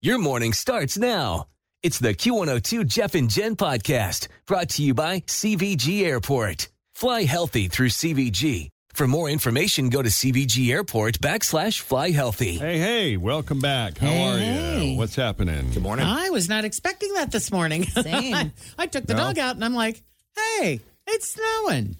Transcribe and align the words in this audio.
Your 0.00 0.18
morning 0.18 0.52
starts 0.52 0.96
now. 0.96 1.48
It's 1.82 1.98
the 1.98 2.14
Q102 2.14 2.86
Jeff 2.86 3.14
and 3.14 3.28
Jen 3.28 3.56
podcast 3.56 4.28
brought 4.46 4.68
to 4.70 4.82
you 4.82 4.94
by 4.94 5.20
CVG 5.20 6.04
Airport. 6.04 6.68
Fly 6.94 7.22
healthy 7.24 7.66
through 7.68 7.88
CVG. 7.88 8.68
For 8.94 9.06
more 9.08 9.28
information, 9.28 9.88
go 9.90 10.00
to 10.02 10.08
CVG 10.08 10.70
Airport 10.70 11.20
backslash 11.20 11.80
fly 11.80 12.10
healthy. 12.10 12.54
Hey, 12.58 12.78
hey, 12.78 13.16
welcome 13.16 13.58
back. 13.60 13.98
How 13.98 14.06
Hey, 14.08 14.22
are 14.28 14.38
hey. 14.38 14.86
you? 14.92 14.98
What's 14.98 15.14
happening? 15.16 15.70
Good 15.72 15.82
morning. 15.82 16.06
I 16.06 16.30
was 16.30 16.48
not 16.48 16.64
expecting 16.64 17.12
that 17.14 17.30
this 17.32 17.50
morning. 17.52 17.84
Same. 17.88 18.52
I 18.78 18.86
took 18.86 19.04
the 19.06 19.14
No? 19.14 19.20
dog 19.20 19.38
out 19.38 19.54
and 19.56 19.64
I'm 19.64 19.74
like, 19.74 20.00
hey, 20.36 20.80
it's 21.08 21.30
snowing. 21.30 21.96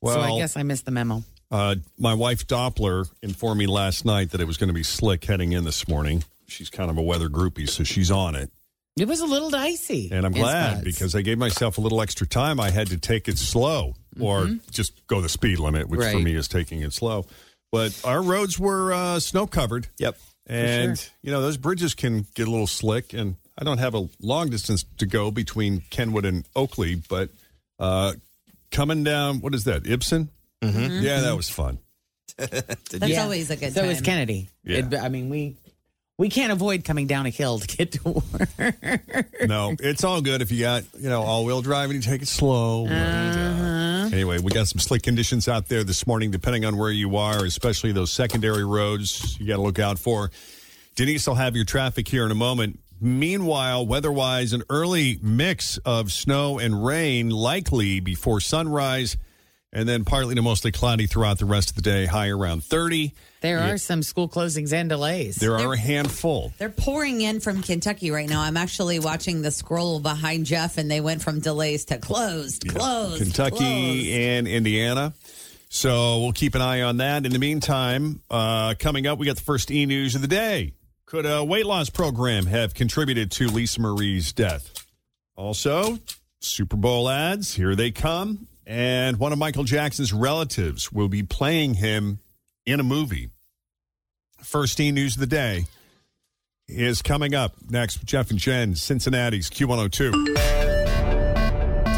Well, 0.00 0.14
so 0.14 0.20
I 0.22 0.38
guess 0.38 0.56
I 0.56 0.62
missed 0.64 0.84
the 0.84 0.90
memo. 0.92 1.22
uh, 1.50 1.76
my 1.98 2.14
wife 2.14 2.46
Doppler 2.46 3.08
informed 3.22 3.58
me 3.58 3.66
last 3.66 4.04
night 4.04 4.30
that 4.32 4.40
it 4.40 4.46
was 4.46 4.56
going 4.56 4.68
to 4.68 4.74
be 4.74 4.82
slick 4.84 5.24
heading 5.24 5.52
in 5.52 5.64
this 5.64 5.86
morning. 5.88 6.24
She's 6.48 6.70
kind 6.70 6.90
of 6.90 6.98
a 6.98 7.02
weather 7.02 7.28
groupie, 7.28 7.68
so 7.68 7.84
she's 7.84 8.10
on 8.10 8.34
it. 8.34 8.50
It 8.98 9.06
was 9.06 9.20
a 9.20 9.26
little 9.26 9.50
dicey. 9.50 10.08
And 10.10 10.26
I'm 10.26 10.32
glad 10.32 10.82
because 10.82 11.14
I 11.14 11.22
gave 11.22 11.38
myself 11.38 11.78
a 11.78 11.80
little 11.80 12.00
extra 12.02 12.26
time. 12.26 12.58
I 12.58 12.70
had 12.70 12.88
to 12.88 12.98
take 12.98 13.28
it 13.28 13.38
slow 13.38 13.94
or 14.18 14.48
just 14.72 15.06
go 15.06 15.20
the 15.20 15.28
speed 15.28 15.60
limit, 15.60 15.88
which 15.88 16.00
for 16.00 16.06
Mm-hmm. 16.06 16.24
Me 16.24 16.34
is 16.34 16.48
taking 16.48 16.80
it 16.82 16.92
slow. 16.92 17.24
But 17.70 18.00
our 18.04 18.20
roads 18.22 18.58
were 18.58 18.92
uh, 18.92 19.20
snow 19.20 19.46
covered. 19.46 19.86
Yep. 19.98 20.16
And, 20.46 21.10
you 21.22 21.30
know, 21.30 21.42
those 21.42 21.58
bridges 21.58 21.94
can 21.94 22.26
get 22.34 22.48
a 22.48 22.50
little 22.50 22.66
slick. 22.66 23.12
And 23.12 23.36
I 23.56 23.62
don't 23.62 23.78
have 23.78 23.94
a 23.94 24.08
long 24.20 24.48
distance 24.50 24.84
to 24.96 25.06
go 25.06 25.30
between 25.30 25.82
Kenwood 25.90 26.24
and 26.24 26.44
Oakley, 26.56 26.96
but 27.08 27.28
uh, 27.78 28.14
coming 28.72 29.04
down, 29.04 29.40
what 29.40 29.54
is 29.54 29.64
that, 29.64 29.86
Ibsen? 29.86 30.30
Mm-hmm. 30.62 31.04
Yeah, 31.04 31.20
that 31.20 31.36
was 31.36 31.48
fun. 31.48 31.78
That's 32.36 33.06
Yeah. 33.06 33.22
always 33.22 33.50
a 33.50 33.56
good 33.56 33.74
So 33.74 33.82
time. 33.82 33.90
is 33.90 34.00
Kennedy. 34.00 34.48
Yeah. 34.64 34.78
It- 34.78 34.94
I 34.94 35.08
mean, 35.08 35.28
we 35.28 35.56
we 36.18 36.28
can't 36.28 36.50
avoid 36.52 36.84
coming 36.84 37.06
down 37.06 37.26
a 37.26 37.30
hill 37.30 37.60
to 37.60 37.76
get 37.76 37.92
to 37.92 38.08
work. 38.08 39.48
No, 39.48 39.76
it's 39.78 40.02
all 40.02 40.20
good 40.20 40.42
if 40.42 40.50
you 40.50 40.60
got, 40.60 40.82
you 40.98 41.08
know, 41.08 41.22
all 41.22 41.44
wheel 41.44 41.62
drive 41.62 41.90
and 41.90 41.94
you 41.94 42.10
take 42.10 42.22
it 42.22 42.28
slow. 42.28 42.86
But, 42.86 42.92
uh, 42.92 44.08
anyway, 44.12 44.40
we 44.40 44.50
got 44.50 44.66
some 44.66 44.80
slick 44.80 45.02
conditions 45.02 45.46
out 45.46 45.68
there 45.68 45.84
this 45.84 46.08
morning, 46.08 46.32
depending 46.32 46.64
on 46.64 46.76
where 46.76 46.90
you 46.90 47.16
are, 47.16 47.44
especially 47.44 47.92
those 47.92 48.10
secondary 48.10 48.64
roads 48.64 49.38
you 49.38 49.46
got 49.46 49.56
to 49.56 49.62
look 49.62 49.78
out 49.78 49.98
for. 49.98 50.32
Denise 50.96 51.26
will 51.28 51.36
have 51.36 51.54
your 51.54 51.64
traffic 51.64 52.08
here 52.08 52.24
in 52.24 52.32
a 52.32 52.36
moment. 52.36 52.80
Meanwhile, 53.00 53.86
weather 53.86 54.10
wise, 54.10 54.52
an 54.52 54.64
early 54.68 55.20
mix 55.22 55.78
of 55.78 56.10
snow 56.10 56.58
and 56.58 56.84
rain 56.84 57.30
likely 57.30 58.00
before 58.00 58.40
sunrise, 58.40 59.16
and 59.72 59.88
then 59.88 60.04
partly 60.04 60.34
to 60.34 60.42
mostly 60.42 60.72
cloudy 60.72 61.06
throughout 61.06 61.38
the 61.38 61.44
rest 61.44 61.70
of 61.70 61.76
the 61.76 61.82
day, 61.82 62.06
high 62.06 62.28
around 62.28 62.64
30. 62.64 63.12
there 63.40 63.60
are 63.60 63.76
some 63.78 64.02
school 64.02 64.28
closings 64.28 64.72
and 64.72 64.88
delays. 64.88 65.36
There 65.36 65.58
are 65.58 65.74
a 65.74 65.78
handful. 65.78 66.52
They're 66.58 66.70
pouring 66.70 67.20
in 67.20 67.40
from 67.40 67.62
Kentucky 67.62 68.10
right 68.10 68.28
now. 68.28 68.40
I'm 68.40 68.56
actually 68.56 68.98
watching 68.98 69.42
the 69.42 69.50
scroll 69.50 70.00
behind 70.00 70.46
Jeff, 70.46 70.78
and 70.78 70.90
they 70.90 71.00
went 71.00 71.22
from 71.22 71.40
delays 71.40 71.84
to 71.86 71.98
closed, 71.98 72.66
closed, 72.68 73.22
Kentucky 73.22 73.56
closed. 73.56 74.08
and 74.08 74.48
Indiana. 74.48 75.12
So 75.70 76.20
we'll 76.20 76.32
keep 76.32 76.54
an 76.54 76.62
eye 76.62 76.82
on 76.82 76.96
that. 76.96 77.26
In 77.26 77.32
the 77.32 77.38
meantime, 77.38 78.22
uh, 78.30 78.74
coming 78.78 79.06
up, 79.06 79.18
we 79.18 79.26
got 79.26 79.36
the 79.36 79.42
first 79.42 79.70
e 79.70 79.84
news 79.84 80.14
of 80.14 80.22
the 80.22 80.28
day. 80.28 80.72
Could 81.04 81.26
a 81.26 81.44
weight 81.44 81.66
loss 81.66 81.90
program 81.90 82.46
have 82.46 82.74
contributed 82.74 83.30
to 83.32 83.48
Lisa 83.48 83.80
Marie's 83.80 84.32
death? 84.32 84.86
Also, 85.36 85.98
Super 86.40 86.76
Bowl 86.76 87.08
ads, 87.08 87.54
here 87.54 87.74
they 87.74 87.90
come. 87.90 88.46
And 88.68 89.18
one 89.18 89.32
of 89.32 89.38
Michael 89.38 89.64
Jackson's 89.64 90.12
relatives 90.12 90.92
will 90.92 91.08
be 91.08 91.22
playing 91.22 91.72
him 91.74 92.18
in 92.66 92.80
a 92.80 92.82
movie. 92.82 93.30
First 94.42 94.78
e 94.78 94.92
news 94.92 95.14
of 95.14 95.20
the 95.20 95.26
day 95.26 95.64
is 96.68 97.00
coming 97.00 97.34
up 97.34 97.54
next. 97.70 98.04
Jeff 98.04 98.28
and 98.30 98.38
Jen, 98.38 98.74
Cincinnati's 98.74 99.48
Q102. 99.48 100.36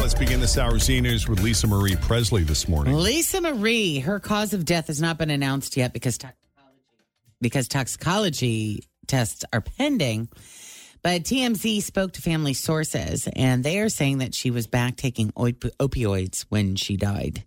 Let's 0.00 0.14
begin 0.14 0.40
this 0.40 0.56
hour's 0.56 0.88
E 0.88 1.00
News 1.00 1.28
with 1.28 1.42
Lisa 1.42 1.66
Marie 1.66 1.96
Presley 1.96 2.44
this 2.44 2.68
morning. 2.68 2.94
Lisa 2.94 3.40
Marie, 3.40 3.98
her 3.98 4.20
cause 4.20 4.54
of 4.54 4.64
death 4.64 4.86
has 4.86 5.00
not 5.00 5.18
been 5.18 5.30
announced 5.30 5.76
yet 5.76 5.92
because 5.92 6.18
toxicology, 6.18 6.80
because 7.40 7.66
toxicology 7.68 8.84
tests 9.08 9.44
are 9.52 9.60
pending. 9.60 10.28
But 11.02 11.22
TMZ 11.22 11.82
spoke 11.82 12.12
to 12.12 12.22
family 12.22 12.52
sources, 12.52 13.28
and 13.34 13.64
they 13.64 13.80
are 13.80 13.88
saying 13.88 14.18
that 14.18 14.34
she 14.34 14.50
was 14.50 14.66
back 14.66 14.96
taking 14.96 15.32
op- 15.34 15.64
opioids 15.78 16.42
when 16.50 16.76
she 16.76 16.96
died. 16.96 17.44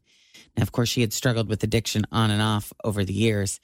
Now, 0.58 0.64
of 0.64 0.72
course, 0.72 0.90
she 0.90 1.02
had 1.02 1.14
struggled 1.14 1.50
with 1.50 1.64
addiction 1.64 2.06
on 2.12 2.31
and 2.31 2.41
off 2.41 2.74
over 2.84 3.03
the 3.03 3.14
years, 3.14 3.59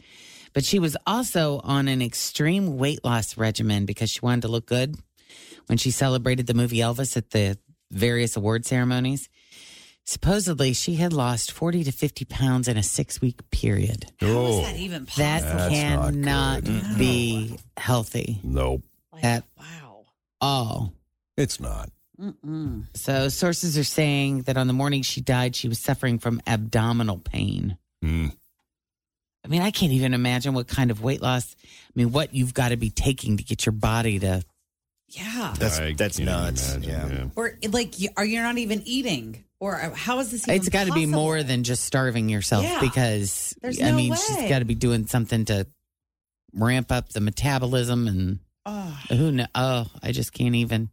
but 0.53 0.63
she 0.63 0.79
was 0.79 0.95
also 1.07 1.59
on 1.63 1.87
an 1.87 2.01
extreme 2.01 2.77
weight 2.77 3.03
loss 3.03 3.37
regimen 3.37 3.85
because 3.85 4.09
she 4.09 4.19
wanted 4.21 4.43
to 4.43 4.47
look 4.47 4.65
good 4.65 4.95
when 5.67 5.77
she 5.77 5.91
celebrated 5.91 6.47
the 6.47 6.53
movie 6.53 6.77
Elvis 6.77 7.17
at 7.17 7.31
the 7.31 7.57
various 7.91 8.35
award 8.35 8.65
ceremonies. 8.65 9.29
Supposedly, 10.05 10.73
she 10.73 10.95
had 10.95 11.13
lost 11.13 11.51
40 11.51 11.83
to 11.83 11.91
50 11.91 12.25
pounds 12.25 12.67
in 12.67 12.77
a 12.77 12.81
six 12.83 13.21
week 13.21 13.47
period. 13.51 14.11
Oh. 14.23 14.61
is 14.61 14.65
that 14.65 14.75
even 14.77 15.05
possible? 15.05 15.23
That 15.23 15.41
That's 15.41 16.15
not 16.15 16.63
cannot 16.63 16.97
be 16.97 17.49
mm-hmm. 17.51 17.55
healthy 17.77 18.39
Nope, 18.43 18.81
at 19.23 19.43
wow. 19.57 20.05
all. 20.41 20.93
it's 21.37 21.59
not. 21.59 21.89
Mm-mm. 22.19 22.85
So, 22.95 23.29
sources 23.29 23.77
are 23.77 23.83
saying 23.85 24.41
that 24.43 24.57
on 24.57 24.67
the 24.67 24.73
morning 24.73 25.03
she 25.03 25.21
died, 25.21 25.55
she 25.55 25.69
was 25.69 25.79
suffering 25.79 26.19
from 26.19 26.41
abdominal 26.45 27.17
pain. 27.17 27.77
Mm. 28.03 28.33
I 29.45 29.47
mean, 29.47 29.61
I 29.61 29.71
can't 29.71 29.93
even 29.93 30.13
imagine 30.13 30.53
what 30.53 30.67
kind 30.67 30.91
of 30.91 31.01
weight 31.01 31.21
loss. 31.21 31.55
I 31.63 31.91
mean, 31.95 32.11
what 32.11 32.33
you've 32.35 32.53
got 32.53 32.69
to 32.69 32.77
be 32.77 32.89
taking 32.89 33.37
to 33.37 33.43
get 33.43 33.65
your 33.65 33.71
body 33.73 34.19
to. 34.19 34.43
Yeah. 35.07 35.55
That's 35.57 35.79
I 35.79 35.93
that's 35.93 36.17
can't 36.17 36.29
nuts. 36.29 36.75
imagine, 36.75 36.89
yeah. 36.89 37.27
Or 37.35 37.57
like, 37.71 37.95
are 38.17 38.25
you 38.25 38.41
not 38.41 38.57
even 38.57 38.81
eating? 38.85 39.45
Or 39.61 39.81
uh, 39.81 39.93
how 39.95 40.19
is 40.19 40.31
this? 40.31 40.47
Even 40.47 40.59
It's 40.59 40.69
got 40.69 40.87
to 40.87 40.93
be 40.93 41.05
more 41.05 41.41
than 41.41 41.63
just 41.63 41.85
starving 41.85 42.29
yourself 42.29 42.63
Yeah. 42.63 42.79
because, 42.81 43.55
There's 43.61 43.81
I 43.81 43.91
no 43.91 43.95
mean, 43.97 44.13
she's 44.13 44.49
got 44.49 44.59
to 44.59 44.65
be 44.65 44.75
doing 44.75 45.07
something 45.07 45.45
to 45.45 45.67
ramp 46.53 46.91
up 46.91 47.09
the 47.09 47.21
metabolism 47.21 48.07
and 48.07 48.39
Oh. 48.71 48.99
who 49.09 49.31
know. 49.31 49.47
Oh, 49.55 49.87
I 50.03 50.11
just 50.11 50.31
can't 50.31 50.53
even. 50.55 50.89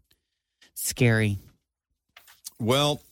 Scary. 0.75 1.39
Well, 2.59 3.03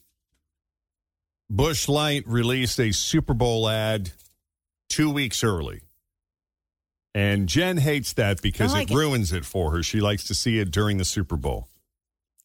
Busch 1.50 1.86
Light 1.86 2.24
released 2.26 2.80
a 2.80 2.92
Super 2.92 3.34
Bowl 3.34 3.68
ad 3.68 4.12
two 4.88 5.10
weeks 5.10 5.44
early. 5.44 5.82
And 7.14 7.46
Jen 7.46 7.76
hates 7.76 8.14
that 8.14 8.40
because 8.40 8.72
like 8.72 8.90
it 8.90 8.94
it. 8.94 8.96
ruins 8.96 9.32
it 9.32 9.44
for 9.44 9.70
her. 9.72 9.82
She 9.82 10.00
likes 10.00 10.24
to 10.24 10.34
see 10.34 10.58
it 10.58 10.70
during 10.70 10.96
the 10.96 11.04
Super 11.04 11.36
Bowl. 11.36 11.68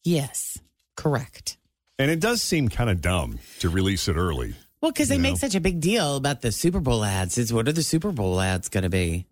Yes, 0.04 0.58
correct. 0.96 1.56
And 1.98 2.10
it 2.10 2.20
does 2.20 2.42
seem 2.42 2.68
kind 2.68 2.90
of 2.90 3.00
dumb 3.00 3.38
to 3.60 3.68
release 3.68 4.08
it 4.08 4.16
early. 4.16 4.54
Well, 4.80 4.92
because 4.92 5.08
they 5.08 5.16
You 5.16 5.22
make 5.22 5.38
such 5.38 5.54
a 5.54 5.60
big 5.60 5.80
deal 5.80 6.16
about 6.16 6.40
the 6.42 6.52
Super 6.52 6.80
Bowl 6.80 7.02
ads. 7.04 7.36
Is 7.38 7.52
what 7.52 7.66
are 7.66 7.72
the 7.72 7.82
Super 7.82 8.12
Bowl 8.12 8.40
ads 8.40 8.68
going 8.68 8.84
to 8.84 8.90
be? 8.90 9.26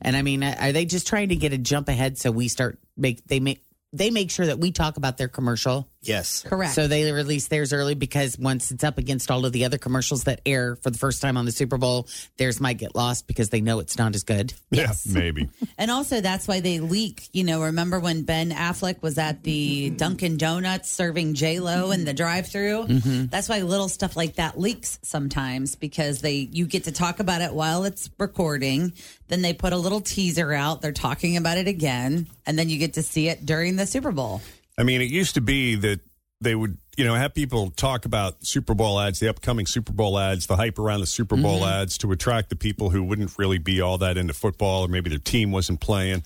And 0.00 0.16
I 0.16 0.22
mean, 0.22 0.42
are 0.42 0.72
they 0.72 0.84
just 0.84 1.06
trying 1.06 1.28
to 1.30 1.36
get 1.36 1.52
a 1.52 1.58
jump 1.58 1.88
ahead 1.88 2.18
so 2.18 2.30
we 2.30 2.48
start 2.48 2.78
make 2.96 3.24
they 3.26 3.40
make 3.40 3.62
they 3.92 4.10
make 4.10 4.30
sure 4.30 4.46
that 4.46 4.58
we 4.58 4.70
talk 4.70 4.96
about 4.96 5.16
their 5.16 5.28
commercial. 5.28 5.88
Yes. 6.02 6.42
Correct. 6.42 6.74
So 6.74 6.86
they 6.86 7.10
release 7.10 7.48
theirs 7.48 7.72
early 7.72 7.94
because 7.94 8.38
once 8.38 8.70
it's 8.70 8.84
up 8.84 8.98
against 8.98 9.30
all 9.30 9.44
of 9.44 9.52
the 9.52 9.64
other 9.64 9.78
commercials 9.78 10.24
that 10.24 10.40
air 10.46 10.76
for 10.76 10.90
the 10.90 10.98
first 10.98 11.20
time 11.20 11.36
on 11.36 11.44
the 11.44 11.52
Super 11.52 11.76
Bowl, 11.76 12.06
theirs 12.36 12.60
might 12.60 12.78
get 12.78 12.94
lost 12.94 13.26
because 13.26 13.48
they 13.48 13.60
know 13.60 13.80
it's 13.80 13.98
not 13.98 14.14
as 14.14 14.22
good. 14.22 14.54
Yeah, 14.70 14.92
maybe. 15.10 15.48
And 15.76 15.92
also, 15.92 16.20
that's 16.20 16.48
why 16.48 16.58
they 16.58 16.80
leak. 16.80 17.28
You 17.32 17.44
know, 17.44 17.62
remember 17.62 18.00
when 18.00 18.24
Ben 18.24 18.50
Affleck 18.50 19.00
was 19.00 19.16
at 19.16 19.44
the 19.44 19.90
Dunkin' 19.90 20.36
Donuts 20.36 20.90
serving 20.90 21.34
J 21.34 21.60
Lo 21.60 21.92
in 21.92 22.04
the 22.04 22.12
drive-through? 22.12 22.86
Mm-hmm. 22.86 23.26
That's 23.26 23.48
why 23.48 23.62
little 23.62 23.88
stuff 23.88 24.16
like 24.16 24.36
that 24.36 24.58
leaks 24.58 24.98
sometimes 25.02 25.76
because 25.76 26.20
they 26.20 26.48
you 26.50 26.66
get 26.66 26.84
to 26.84 26.92
talk 26.92 27.20
about 27.20 27.42
it 27.42 27.52
while 27.52 27.84
it's 27.84 28.10
recording. 28.18 28.92
Then 29.28 29.42
they 29.42 29.52
put 29.52 29.72
a 29.72 29.76
little 29.76 30.00
teaser 30.00 30.52
out. 30.52 30.80
They're 30.82 30.90
talking 30.90 31.36
about 31.36 31.58
it 31.58 31.68
again, 31.68 32.28
and 32.44 32.58
then 32.58 32.68
you 32.68 32.78
get 32.78 32.94
to 32.94 33.02
see 33.02 33.28
it 33.28 33.46
during 33.46 33.76
the 33.78 33.86
Super 33.86 34.12
Bowl. 34.12 34.40
I 34.76 34.82
mean, 34.82 35.00
it 35.00 35.10
used 35.10 35.34
to 35.34 35.40
be 35.40 35.74
that 35.76 36.00
they 36.40 36.54
would, 36.54 36.78
you 36.96 37.04
know, 37.04 37.14
have 37.14 37.34
people 37.34 37.70
talk 37.70 38.04
about 38.04 38.44
Super 38.46 38.74
Bowl 38.74 39.00
ads, 39.00 39.18
the 39.18 39.28
upcoming 39.28 39.66
Super 39.66 39.92
Bowl 39.92 40.18
ads, 40.18 40.46
the 40.46 40.56
hype 40.56 40.78
around 40.78 41.00
the 41.00 41.06
Super 41.06 41.36
Bowl 41.36 41.64
ads 41.64 41.98
to 41.98 42.12
attract 42.12 42.48
the 42.48 42.56
people 42.56 42.90
who 42.90 43.02
wouldn't 43.02 43.36
really 43.38 43.58
be 43.58 43.80
all 43.80 43.98
that 43.98 44.16
into 44.16 44.34
football 44.34 44.84
or 44.84 44.88
maybe 44.88 45.10
their 45.10 45.18
team 45.18 45.50
wasn't 45.50 45.80
playing. 45.80 46.22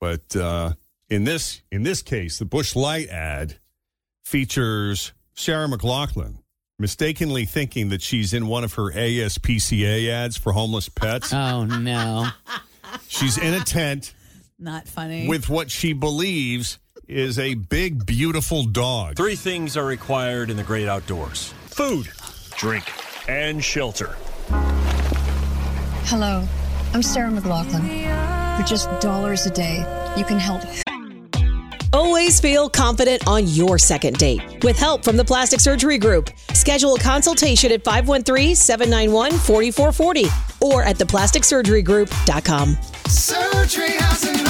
But 0.00 0.36
uh, 0.36 0.74
in 1.08 1.24
this 1.24 1.62
in 1.72 1.82
this 1.82 2.02
case, 2.02 2.38
the 2.38 2.44
Busch 2.44 2.76
Light 2.76 3.08
ad 3.08 3.56
features 4.24 5.12
Sarah 5.34 5.66
McLachlan 5.66 6.36
mistakenly 6.78 7.44
thinking 7.44 7.90
that 7.90 8.02
she's 8.02 8.32
in 8.32 8.46
one 8.46 8.64
of 8.64 8.74
her 8.74 8.90
ASPCA 8.92 10.08
ads 10.08 10.36
for 10.36 10.52
homeless 10.52 10.88
pets. 10.88 11.32
Oh 11.32 11.64
no. 11.64 12.28
She's 13.08 13.36
in 13.36 13.54
a 13.54 13.60
tent 13.60 14.14
Not 14.60 14.86
funny. 14.86 15.26
with 15.26 15.48
what 15.48 15.70
she 15.70 15.94
believes 15.94 16.78
is 17.08 17.38
a 17.38 17.54
big, 17.54 18.04
beautiful 18.04 18.64
dog. 18.64 19.16
Three 19.16 19.34
things 19.34 19.74
are 19.76 19.86
required 19.86 20.50
in 20.50 20.58
the 20.58 20.62
great 20.62 20.86
outdoors 20.86 21.54
food, 21.66 22.10
drink, 22.58 22.84
and 23.26 23.64
shelter. 23.64 24.14
Hello, 26.04 26.46
I'm 26.92 27.02
Sarah 27.02 27.30
McLachlan. 27.30 28.58
For 28.58 28.62
just 28.68 28.90
dollars 29.00 29.46
a 29.46 29.50
day, 29.50 29.78
you 30.16 30.24
can 30.24 30.38
help 30.38 30.60
Always 31.92 32.38
feel 32.40 32.70
confident 32.70 33.26
on 33.26 33.48
your 33.48 33.76
second 33.76 34.16
date. 34.16 34.62
With 34.62 34.78
help 34.78 35.02
from 35.02 35.16
the 35.16 35.24
Plastic 35.24 35.58
Surgery 35.58 35.98
Group, 35.98 36.30
schedule 36.52 36.94
a 36.94 37.00
consultation 37.00 37.72
at 37.72 37.82
513-791-4440 37.82 40.62
or 40.62 40.84
at 40.84 40.98
theplasticsurgerygroup.com. 40.98 42.76
Surgery 43.08 43.90
has 43.90 44.22
an 44.24 44.46
art. 44.46 44.49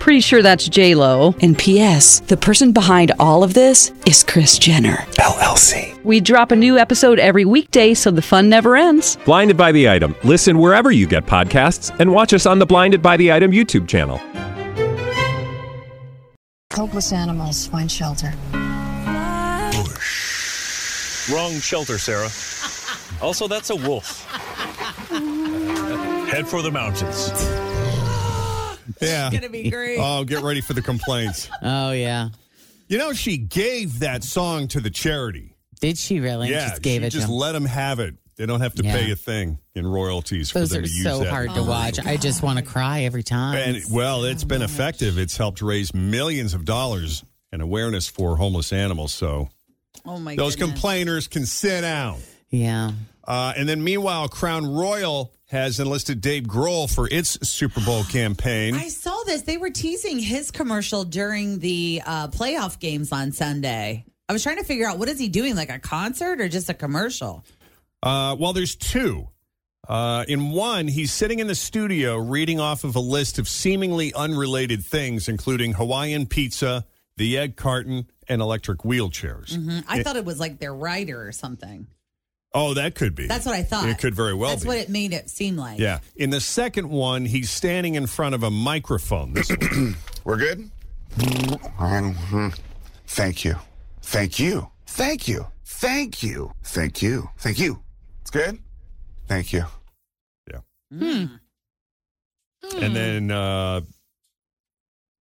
Pretty 0.00 0.20
sure 0.20 0.42
that's 0.42 0.66
J 0.66 0.94
Lo. 0.94 1.34
And 1.42 1.56
P.S. 1.56 2.20
The 2.20 2.36
person 2.36 2.72
behind 2.72 3.12
all 3.20 3.44
of 3.44 3.52
this 3.54 3.92
is 4.06 4.24
Kris 4.24 4.58
Jenner. 4.58 4.96
LLC. 5.20 6.02
We 6.04 6.20
drop 6.20 6.52
a 6.52 6.56
new 6.56 6.78
episode 6.78 7.18
every 7.18 7.44
weekday, 7.44 7.92
so 7.92 8.10
the 8.10 8.22
fun 8.22 8.48
never 8.48 8.76
ends. 8.76 9.16
Blinded 9.26 9.58
by 9.58 9.72
the 9.72 9.90
item. 9.90 10.16
Listen 10.24 10.58
wherever 10.58 10.90
you 10.90 11.06
get 11.06 11.26
podcasts, 11.26 11.94
and 12.00 12.10
watch 12.10 12.32
us 12.32 12.46
on 12.46 12.58
the 12.58 12.64
Blinded 12.66 13.02
by 13.02 13.18
the 13.18 13.30
Item 13.30 13.52
YouTube 13.52 13.86
channel. 13.86 14.18
hopeless 16.72 17.12
animals 17.12 17.66
find 17.66 17.92
shelter. 17.92 18.32
Wrong 21.30 21.52
shelter, 21.60 21.98
Sarah. 21.98 22.30
Also, 23.22 23.46
that's 23.46 23.68
a 23.68 23.76
wolf. 23.76 24.24
Head 26.30 26.48
for 26.48 26.62
the 26.62 26.70
mountains. 26.72 27.30
Yeah. 29.00 29.26
It's 29.28 29.36
gonna 29.36 29.48
be 29.50 29.70
great. 29.70 29.98
Oh, 30.00 30.24
get 30.24 30.42
ready 30.42 30.60
for 30.60 30.72
the 30.74 30.82
complaints. 30.82 31.48
Oh 31.62 31.92
yeah. 31.92 32.30
You 32.88 32.98
know, 32.98 33.12
she 33.12 33.36
gave 33.36 34.00
that 34.00 34.24
song 34.24 34.66
to 34.68 34.80
the 34.80 34.90
charity. 34.90 35.54
Did 35.80 35.96
she 35.96 36.20
really? 36.20 36.50
yeah, 36.50 36.70
Just 36.70 36.82
gave 36.82 37.02
she 37.02 37.06
it 37.06 37.10
just 37.10 37.26
to 37.28 37.32
let 37.32 37.52
them 37.52 37.64
have 37.64 38.00
it. 38.00 38.16
They 38.36 38.46
don't 38.46 38.60
have 38.62 38.74
to 38.76 38.82
Yeah. 38.82 38.96
pay 38.96 39.10
a 39.10 39.16
thing 39.16 39.58
in 39.74 39.86
royalties 39.86 40.50
Those 40.52 40.68
for 40.68 40.74
them 40.74 40.84
to 40.84 40.88
use 40.90 41.02
so 41.04 41.18
that. 41.20 41.30
hard 41.30 41.54
to 41.54 41.62
watch. 41.62 41.98
I 42.00 42.16
just 42.16 42.42
want 42.42 42.58
to 42.58 42.64
cry 42.64 43.02
every 43.02 43.22
time. 43.22 43.56
And 43.56 43.82
well, 43.90 44.24
it's 44.24 44.44
been 44.44 44.62
effective. 44.62 45.18
It's 45.18 45.36
helped 45.36 45.62
raise 45.62 45.94
millions 45.94 46.52
of 46.54 46.64
dollars 46.64 47.22
and 47.52 47.60
awareness 47.62 48.08
for 48.08 48.36
homeless 48.36 48.72
animals. 48.72 49.12
So 49.12 49.50
oh 50.04 50.18
my 50.18 50.34
those 50.36 50.56
goodness. 50.56 50.72
complainers 50.72 51.28
can 51.28 51.46
sit 51.46 51.82
down. 51.82 52.20
yeah. 52.50 52.92
Uh, 53.22 53.52
and 53.56 53.68
then 53.68 53.84
meanwhile, 53.84 54.28
Crown 54.28 54.66
Royal 54.66 55.32
has 55.50 55.80
enlisted 55.80 56.20
Dave 56.20 56.44
Grohl 56.44 56.92
for 56.92 57.08
its 57.10 57.36
Super 57.48 57.80
Bowl 57.80 58.04
campaign. 58.04 58.74
I 58.74 58.86
saw 58.86 59.20
this. 59.26 59.42
They 59.42 59.56
were 59.56 59.70
teasing 59.70 60.20
his 60.20 60.52
commercial 60.52 61.02
during 61.02 61.58
the 61.58 62.00
uh, 62.06 62.28
playoff 62.28 62.78
games 62.78 63.10
on 63.10 63.32
Sunday. 63.32 64.04
I 64.28 64.32
was 64.32 64.44
trying 64.44 64.58
to 64.58 64.64
figure 64.64 64.86
out 64.86 64.98
what 65.00 65.08
is 65.08 65.18
he 65.18 65.28
doing, 65.28 65.56
like 65.56 65.68
a 65.70 65.80
concert 65.80 66.40
or 66.40 66.48
just 66.48 66.68
a 66.68 66.74
commercial? 66.74 67.44
Uh, 68.00 68.36
well, 68.38 68.52
there's 68.52 68.76
two. 68.76 69.26
Uh, 69.88 70.24
in 70.28 70.52
one, 70.52 70.86
he's 70.86 71.12
sitting 71.12 71.40
in 71.40 71.48
the 71.48 71.54
studio 71.56 72.16
reading 72.16 72.60
off 72.60 72.84
of 72.84 72.94
a 72.94 73.00
list 73.00 73.40
of 73.40 73.48
seemingly 73.48 74.14
unrelated 74.14 74.84
things, 74.84 75.28
including 75.28 75.72
Hawaiian 75.72 76.26
pizza, 76.26 76.84
the 77.16 77.36
egg 77.36 77.56
carton, 77.56 78.06
and 78.28 78.40
electric 78.40 78.80
wheelchairs. 78.80 79.48
Mhm. 79.56 79.82
I 79.88 80.04
thought 80.04 80.14
it 80.14 80.24
was 80.24 80.38
like 80.38 80.60
their 80.60 80.72
writer 80.72 81.26
or 81.26 81.32
something. 81.32 81.88
Oh, 82.52 82.74
that 82.74 82.94
could 82.96 83.14
be. 83.14 83.26
That's 83.28 83.46
what 83.46 83.54
I 83.54 83.62
thought. 83.62 83.88
It 83.88 83.98
could 83.98 84.14
very 84.14 84.34
well 84.34 84.50
be. 84.50 84.52
That's 84.54 84.62
be. 84.64 84.68
what 84.68 84.78
it 84.78 84.88
made 84.88 85.12
it 85.12 85.30
seem 85.30 85.56
like. 85.56 85.78
yeah. 85.78 86.00
In 86.16 86.30
the 86.30 86.40
second 86.40 86.88
one, 86.90 87.24
he's 87.24 87.50
standing 87.50 87.94
in 87.94 88.06
front 88.08 88.34
of 88.34 88.42
a 88.42 88.50
microphone. 88.50 89.32
This 89.34 89.48
one. 89.50 89.96
We're 90.24 90.36
good? 90.36 90.68
Mhm. 91.16 92.58
Thank 93.06 93.44
you. 93.44 93.56
Thank 94.02 94.38
you. 94.38 94.70
Thank 94.86 95.28
you. 95.28 95.46
Thank 95.64 96.22
you. 96.22 96.52
Thank 96.64 97.02
you. 97.02 97.30
Thank 97.38 97.58
you. 97.58 97.82
It's 98.22 98.30
good? 98.30 98.58
Thank 99.28 99.52
you. 99.52 99.64
Yeah. 100.50 100.60
And 102.76 102.94
then 102.94 103.30
uh, 103.30 103.80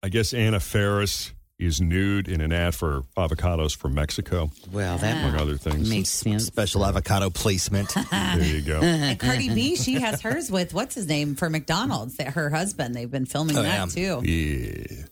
I 0.03 0.09
guess 0.09 0.33
Anna 0.33 0.59
Faris 0.59 1.31
is 1.59 1.81
nude 1.81 2.27
in 2.29 2.39
an 2.41 2.53
ad 2.53 2.73
for 2.73 3.03
avocados 3.17 3.75
from 3.75 3.93
Mexico, 3.93 4.49
Well, 4.71 4.97
that 4.97 5.17
among 5.25 5.39
other 5.39 5.57
things. 5.57 5.89
makes 5.89 6.09
sense. 6.09 6.45
Special 6.45 6.85
avocado 6.85 7.29
placement. 7.29 7.93
There 8.11 8.43
you 8.43 8.61
go. 8.61 8.79
And 8.81 9.19
Cardi 9.19 9.53
B, 9.53 9.75
she 9.75 9.95
has 9.95 10.21
hers 10.21 10.49
with 10.49 10.73
what's 10.73 10.95
his 10.95 11.07
name 11.07 11.35
for 11.35 11.49
McDonald's, 11.49 12.15
that 12.17 12.27
her 12.33 12.49
husband. 12.49 12.95
They've 12.95 13.11
been 13.11 13.25
filming 13.25 13.57
Oh, 13.57 13.63
that 13.63 13.95
yeah. 13.97 14.19
too. 14.21 14.27
Yeah. 14.29 15.05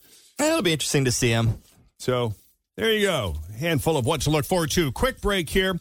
It'll 0.47 0.61
be 0.61 0.71
interesting 0.73 1.05
to 1.05 1.11
see 1.11 1.29
him. 1.29 1.61
So 1.99 2.33
there 2.77 2.93
you 2.93 3.05
go. 3.07 3.35
Handful 3.59 3.97
of 3.97 4.05
what 4.05 4.21
to 4.21 4.29
look 4.29 4.45
forward 4.45 4.71
to. 4.71 4.91
Quick 4.93 5.19
break 5.19 5.49
here. 5.49 5.79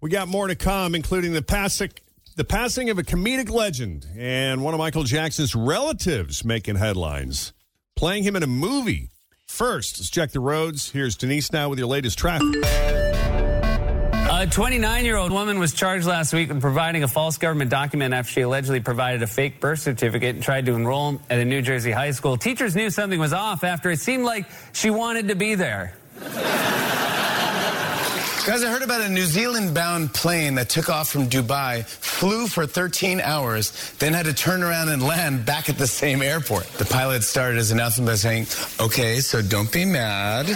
We 0.00 0.10
got 0.10 0.28
more 0.28 0.46
to 0.48 0.54
come, 0.56 0.94
including 0.94 1.32
the 1.32 1.42
passing 1.42 1.90
the 2.36 2.44
passing 2.44 2.88
of 2.88 2.98
a 2.98 3.02
comedic 3.02 3.50
legend 3.50 4.06
and 4.16 4.62
one 4.62 4.72
of 4.72 4.78
Michael 4.78 5.02
Jackson's 5.02 5.54
relatives 5.56 6.44
making 6.44 6.76
headlines, 6.76 7.52
playing 7.96 8.22
him 8.22 8.34
in 8.36 8.42
a 8.44 8.46
movie. 8.46 9.10
First, 9.58 9.98
let's 9.98 10.10
check 10.10 10.30
the 10.30 10.40
roads. 10.40 10.90
Here's 10.90 11.16
Denise 11.16 11.52
now 11.52 11.68
with 11.68 11.78
your 11.80 11.88
latest 11.88 12.16
traffic. 12.16 12.46
A 14.30 14.46
29 14.48 15.04
year 15.04 15.16
old 15.16 15.32
woman 15.32 15.58
was 15.58 15.72
charged 15.72 16.06
last 16.06 16.32
week 16.32 16.48
with 16.50 16.60
providing 16.60 17.02
a 17.02 17.08
false 17.08 17.38
government 17.38 17.70
document 17.70 18.14
after 18.14 18.30
she 18.30 18.40
allegedly 18.42 18.78
provided 18.78 19.20
a 19.22 19.26
fake 19.26 19.58
birth 19.58 19.80
certificate 19.80 20.36
and 20.36 20.44
tried 20.44 20.66
to 20.66 20.74
enroll 20.74 21.20
at 21.28 21.40
a 21.40 21.44
New 21.44 21.60
Jersey 21.60 21.90
high 21.90 22.12
school. 22.12 22.36
Teachers 22.36 22.76
knew 22.76 22.88
something 22.88 23.18
was 23.18 23.32
off 23.32 23.64
after 23.64 23.90
it 23.90 23.98
seemed 23.98 24.24
like 24.24 24.46
she 24.72 24.90
wanted 24.90 25.26
to 25.28 25.34
be 25.34 25.56
there. 25.56 25.94
Guys, 28.48 28.64
I 28.64 28.70
heard 28.70 28.80
about 28.80 29.02
a 29.02 29.10
New 29.10 29.26
Zealand 29.26 29.74
bound 29.74 30.14
plane 30.14 30.54
that 30.54 30.70
took 30.70 30.88
off 30.88 31.10
from 31.10 31.28
Dubai, 31.28 31.84
flew 31.84 32.46
for 32.46 32.66
13 32.66 33.20
hours, 33.20 33.92
then 33.98 34.14
had 34.14 34.24
to 34.24 34.32
turn 34.32 34.62
around 34.62 34.88
and 34.88 35.02
land 35.02 35.44
back 35.44 35.68
at 35.68 35.76
the 35.76 35.86
same 35.86 36.22
airport. 36.22 36.64
The 36.78 36.86
pilot 36.86 37.24
started 37.24 37.58
his 37.58 37.72
announcement 37.72 38.08
by 38.08 38.14
saying, 38.14 38.46
Okay, 38.80 39.20
so 39.20 39.42
don't 39.42 39.70
be 39.70 39.84
mad. 39.84 40.46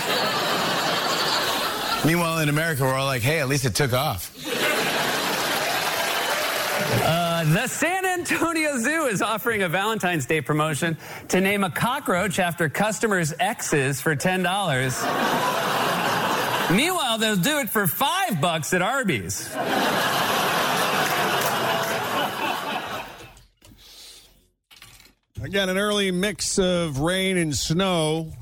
Meanwhile, 2.06 2.38
in 2.38 2.48
America, 2.48 2.82
we're 2.82 2.94
all 2.94 3.04
like, 3.04 3.20
Hey, 3.20 3.40
at 3.40 3.48
least 3.48 3.66
it 3.66 3.74
took 3.74 3.92
off. 3.92 4.34
Uh, 7.04 7.44
the 7.44 7.66
San 7.66 8.06
Antonio 8.06 8.78
Zoo 8.78 9.04
is 9.04 9.20
offering 9.20 9.64
a 9.64 9.68
Valentine's 9.68 10.24
Day 10.24 10.40
promotion 10.40 10.96
to 11.28 11.42
name 11.42 11.62
a 11.62 11.70
cockroach 11.70 12.38
after 12.38 12.70
customers' 12.70 13.34
exes 13.38 14.00
for 14.00 14.16
$10. 14.16 15.91
Meanwhile, 16.70 17.18
they'll 17.18 17.36
do 17.36 17.58
it 17.58 17.70
for 17.70 17.86
five 17.86 18.40
bucks 18.40 18.72
at 18.72 18.82
Arby's. 18.82 19.50
I 25.42 25.48
got 25.50 25.68
an 25.68 25.76
early 25.76 26.10
mix 26.12 26.58
of 26.58 27.00
rain 27.00 27.36
and 27.36 27.54
snow 27.54 28.32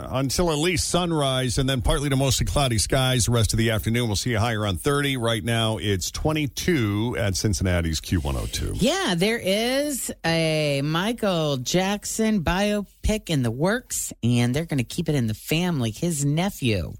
uh, 0.00 0.08
until 0.12 0.50
at 0.50 0.58
least 0.58 0.88
sunrise, 0.88 1.58
and 1.58 1.68
then 1.68 1.82
partly 1.82 2.08
to 2.08 2.16
mostly 2.16 2.46
cloudy 2.46 2.78
skies 2.78 3.26
the 3.26 3.32
rest 3.32 3.52
of 3.52 3.58
the 3.58 3.70
afternoon. 3.70 4.06
We'll 4.06 4.16
see 4.16 4.34
a 4.34 4.40
high 4.40 4.54
around 4.54 4.80
30. 4.80 5.16
Right 5.16 5.44
now, 5.44 5.78
it's 5.78 6.10
22 6.10 7.16
at 7.18 7.36
Cincinnati's 7.36 8.00
Q102. 8.00 8.78
Yeah, 8.80 9.14
there 9.16 9.38
is 9.38 10.10
a 10.24 10.80
Michael 10.82 11.58
Jackson 11.58 12.42
biopic 12.42 13.28
in 13.28 13.42
the 13.42 13.50
works, 13.50 14.12
and 14.22 14.54
they're 14.54 14.66
going 14.66 14.78
to 14.78 14.84
keep 14.84 15.08
it 15.08 15.14
in 15.14 15.26
the 15.26 15.34
family. 15.34 15.90
His 15.90 16.24
nephew, 16.24 16.94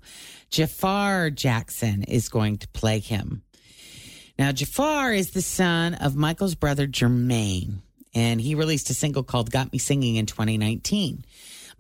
Jaafar 0.50 1.30
Jackson, 1.30 2.02
is 2.04 2.28
going 2.28 2.58
to 2.58 2.68
play 2.68 2.98
him. 2.98 3.42
Now, 4.38 4.52
Jaafar 4.52 5.16
is 5.16 5.30
the 5.30 5.42
son 5.42 5.94
of 5.94 6.16
Michael's 6.16 6.54
brother, 6.54 6.86
Jermaine, 6.86 7.80
and 8.14 8.40
he 8.40 8.54
released 8.54 8.90
a 8.90 8.94
single 8.94 9.22
called 9.22 9.50
Got 9.50 9.72
Me 9.72 9.78
Singing 9.78 10.16
in 10.16 10.26
2019. 10.26 11.24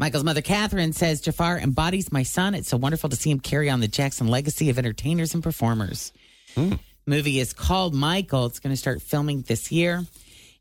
Michael's 0.00 0.24
mother, 0.24 0.40
Catherine, 0.40 0.94
says 0.94 1.20
Jaafar 1.20 1.58
embodies 1.58 2.10
my 2.10 2.22
son. 2.22 2.54
It's 2.54 2.70
so 2.70 2.78
wonderful 2.78 3.10
to 3.10 3.16
see 3.16 3.30
him 3.30 3.38
carry 3.38 3.68
on 3.68 3.80
the 3.80 3.86
Jackson 3.86 4.28
legacy 4.28 4.70
of 4.70 4.78
entertainers 4.78 5.34
and 5.34 5.42
performers. 5.42 6.14
Hmm. 6.54 6.76
Movie 7.06 7.38
is 7.38 7.52
called 7.52 7.94
Michael. 7.94 8.46
It's 8.46 8.60
going 8.60 8.72
to 8.72 8.78
start 8.78 9.02
filming 9.02 9.42
this 9.42 9.70
year. 9.70 10.06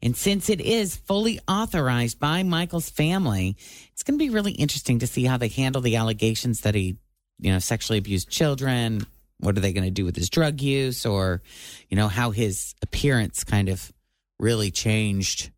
And 0.01 0.17
since 0.17 0.49
it 0.49 0.59
is 0.59 0.97
fully 0.97 1.39
authorized 1.47 2.19
by 2.19 2.43
Michael's 2.43 2.89
family, 2.89 3.55
it's 3.93 4.03
going 4.03 4.19
to 4.19 4.25
be 4.25 4.29
really 4.29 4.51
interesting 4.51 4.99
to 4.99 5.07
see 5.07 5.23
how 5.23 5.37
they 5.37 5.47
handle 5.47 5.81
the 5.81 5.95
allegations 5.95 6.59
that 6.61 6.75
he, 6.75 6.97
you 7.39 7.53
know, 7.53 7.59
sexually 7.59 7.97
abused 7.97 8.29
children. 8.29 9.05
What 9.39 9.57
are 9.57 9.61
they 9.61 9.71
going 9.71 9.85
to 9.85 9.89
do 9.89 10.03
with 10.03 10.17
his 10.17 10.29
drug 10.29 10.59
use 10.59 11.05
or, 11.05 11.41
you 11.87 11.95
know, 11.95 12.09
how 12.09 12.31
his 12.31 12.75
appearance 12.81 13.45
kind 13.45 13.69
of 13.69 13.89
really 14.37 14.69
changed 14.69 15.49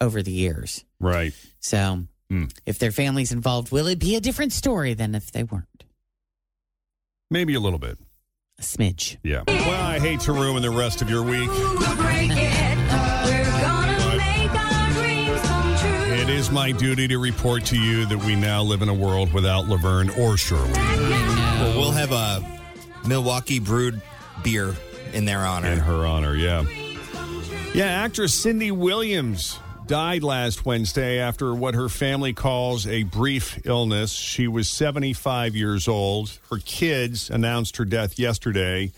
over 0.00 0.24
the 0.24 0.32
years. 0.32 0.84
Right. 0.98 1.32
So 1.60 2.02
Hmm. 2.30 2.44
if 2.66 2.78
their 2.78 2.92
family's 2.92 3.32
involved, 3.32 3.72
will 3.72 3.86
it 3.86 3.98
be 3.98 4.14
a 4.14 4.20
different 4.20 4.52
story 4.52 4.92
than 4.92 5.14
if 5.14 5.32
they 5.32 5.44
weren't? 5.44 5.84
Maybe 7.30 7.54
a 7.54 7.60
little 7.60 7.78
bit. 7.78 7.98
A 8.58 8.62
smidge. 8.62 9.16
Yeah. 9.22 9.44
Well, 9.46 9.86
I 9.86 9.98
hate 9.98 10.20
to 10.20 10.32
ruin 10.32 10.62
the 10.62 10.70
rest 10.70 11.00
of 11.00 11.08
your 11.08 11.22
week. 11.22 11.48
It 16.20 16.28
is 16.28 16.50
my 16.50 16.72
duty 16.72 17.08
to 17.08 17.18
report 17.18 17.64
to 17.66 17.78
you 17.78 18.04
that 18.06 18.18
we 18.18 18.34
now 18.34 18.62
live 18.62 18.82
in 18.82 18.88
a 18.88 18.94
world 18.94 19.32
without 19.32 19.68
Laverne 19.68 20.10
or 20.10 20.36
Shirley. 20.36 20.72
Well, 20.72 21.78
we'll 21.78 21.92
have 21.92 22.12
a 22.12 22.44
Milwaukee 23.06 23.60
brewed 23.60 24.02
beer 24.42 24.74
in 25.12 25.24
their 25.24 25.40
honor. 25.40 25.68
In 25.68 25.78
her 25.78 26.06
honor, 26.06 26.34
yeah. 26.34 26.64
Yeah, 27.74 27.86
actress 27.86 28.34
Cindy 28.34 28.70
Williams 28.70 29.58
died 29.88 30.22
last 30.22 30.66
Wednesday 30.66 31.18
after 31.18 31.54
what 31.54 31.74
her 31.74 31.88
family 31.88 32.34
calls 32.34 32.86
a 32.86 33.04
brief 33.04 33.66
illness. 33.66 34.12
She 34.12 34.46
was 34.46 34.68
75 34.68 35.56
years 35.56 35.88
old. 35.88 36.38
Her 36.50 36.58
kids 36.58 37.30
announced 37.30 37.78
her 37.78 37.86
death 37.86 38.18
yesterday. 38.18 38.92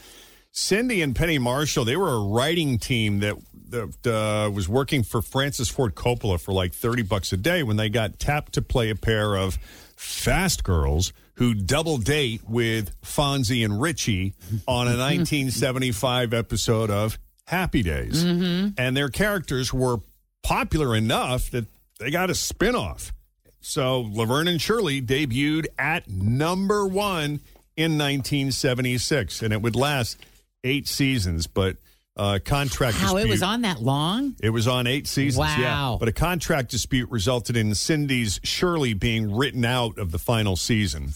Cindy 0.53 1.01
and 1.01 1.15
Penny 1.15 1.39
Marshall, 1.39 1.85
they 1.85 1.97
were 1.97 2.11
a 2.11 2.21
writing 2.21 2.79
team 2.79 3.21
that 3.21 3.37
that 3.71 4.05
uh, 4.05 4.51
was 4.51 4.69
working 4.69 5.05
for 5.05 5.23
Francis 5.23 5.69
Ford 5.69 5.95
Coppola 5.95 6.41
for 6.41 6.53
like 6.53 6.73
30 6.75 7.05
bucks 7.05 7.33
a 7.33 7.37
day 7.37 7.63
when 7.63 7.77
they 7.77 7.89
got 7.89 8.19
tapped 8.19 8.55
to 8.55 8.63
play 8.63 8.91
a 8.91 8.97
pair 8.97 9.37
of 9.37 9.55
fast 9.95 10.65
girls 10.65 11.13
who 11.35 11.55
double 11.55 11.97
date 11.99 12.41
with 12.49 12.91
Fonzie 13.03 13.65
and 13.65 13.81
Richie 13.81 14.35
on 14.67 14.89
a 14.89 14.99
1975 14.99 16.35
episode 16.35 16.91
of 16.91 17.17
Happy 17.47 17.85
Days. 17.85 18.25
And 18.25 18.97
their 18.97 19.09
characters 19.09 19.73
were 19.73 19.99
popular 20.43 20.95
enough 20.95 21.51
that 21.51 21.67
they 21.99 22.11
got 22.11 22.31
a 22.31 22.35
spinoff. 22.35 23.13
So 23.61 24.01
Laverne 24.01 24.49
and 24.49 24.61
Shirley 24.61 25.03
debuted 25.03 25.67
at 25.79 26.09
number 26.09 26.87
one 26.87 27.41
in 27.77 27.99
1976, 27.99 29.43
and 29.43 29.53
it 29.53 29.61
would 29.63 29.77
last 29.77 30.17
eight 30.65 30.89
seasons, 30.89 31.47
but 31.47 31.77
uh, 32.17 32.39
contract 32.45 32.97
How 32.97 33.17
it 33.17 33.29
was 33.29 33.43
on 33.43 33.63
that 33.63 33.81
long? 33.81 34.35
it 34.43 34.51
was 34.51 34.67
on 34.67 34.87
eight 34.87 35.07
seasons. 35.07 35.47
Yeah. 35.59 35.63
Wow. 35.63 35.97
But 35.99 36.09
a 36.09 36.13
contract 36.13 36.71
dispute 36.71 37.11
resulted 37.11 37.57
in 37.57 37.75
Cindy's 37.75 38.41
Shirley 38.43 38.95
being 38.95 39.35
written 39.35 39.65
out 39.65 39.99
of 39.99 40.11
the 40.11 40.19
final 40.19 40.57
season. 40.57 41.11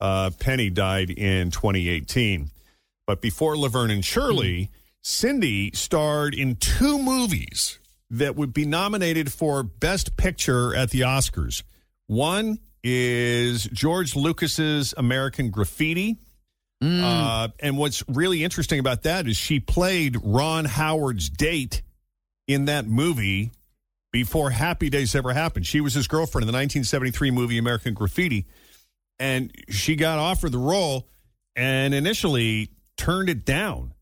Uh, 0.00 0.30
Penny 0.38 0.70
died 0.70 1.10
in 1.10 1.50
2018. 1.50 2.50
But 3.06 3.20
before 3.20 3.56
Laverne 3.56 3.90
and 3.90 4.04
Shirley, 4.04 4.70
Cindy 5.02 5.70
starred 5.74 6.34
in 6.34 6.56
two 6.56 6.98
movies 6.98 7.78
that 8.10 8.36
would 8.36 8.52
be 8.52 8.66
nominated 8.66 9.32
for 9.32 9.62
Best 9.62 10.16
Picture 10.16 10.74
at 10.74 10.90
the 10.90 11.00
Oscars. 11.00 11.62
One 12.06 12.58
is 12.82 13.64
George 13.64 14.14
Lucas's 14.14 14.94
American 14.96 15.50
Graffiti. 15.50 16.18
Uh, 17.04 17.48
and 17.60 17.78
what's 17.78 18.04
really 18.06 18.44
interesting 18.44 18.78
about 18.78 19.02
that 19.04 19.26
is 19.26 19.36
she 19.36 19.58
played 19.60 20.18
Ron 20.22 20.66
Howard's 20.66 21.30
date 21.30 21.82
in 22.46 22.66
that 22.66 22.86
movie 22.86 23.50
before 24.12 24.50
Happy 24.50 24.88
Days 24.88 25.14
ever 25.14 25.32
happened. 25.32 25.66
She 25.66 25.80
was 25.80 25.94
his 25.94 26.06
girlfriend 26.06 26.44
in 26.44 26.46
the 26.46 26.56
1973 26.56 27.30
movie 27.30 27.58
American 27.58 27.94
Graffiti, 27.94 28.46
and 29.18 29.50
she 29.68 29.96
got 29.96 30.18
offered 30.18 30.52
the 30.52 30.58
role 30.58 31.08
and 31.56 31.94
initially 31.94 32.70
turned 32.96 33.28
it 33.28 33.44
down. 33.44 33.94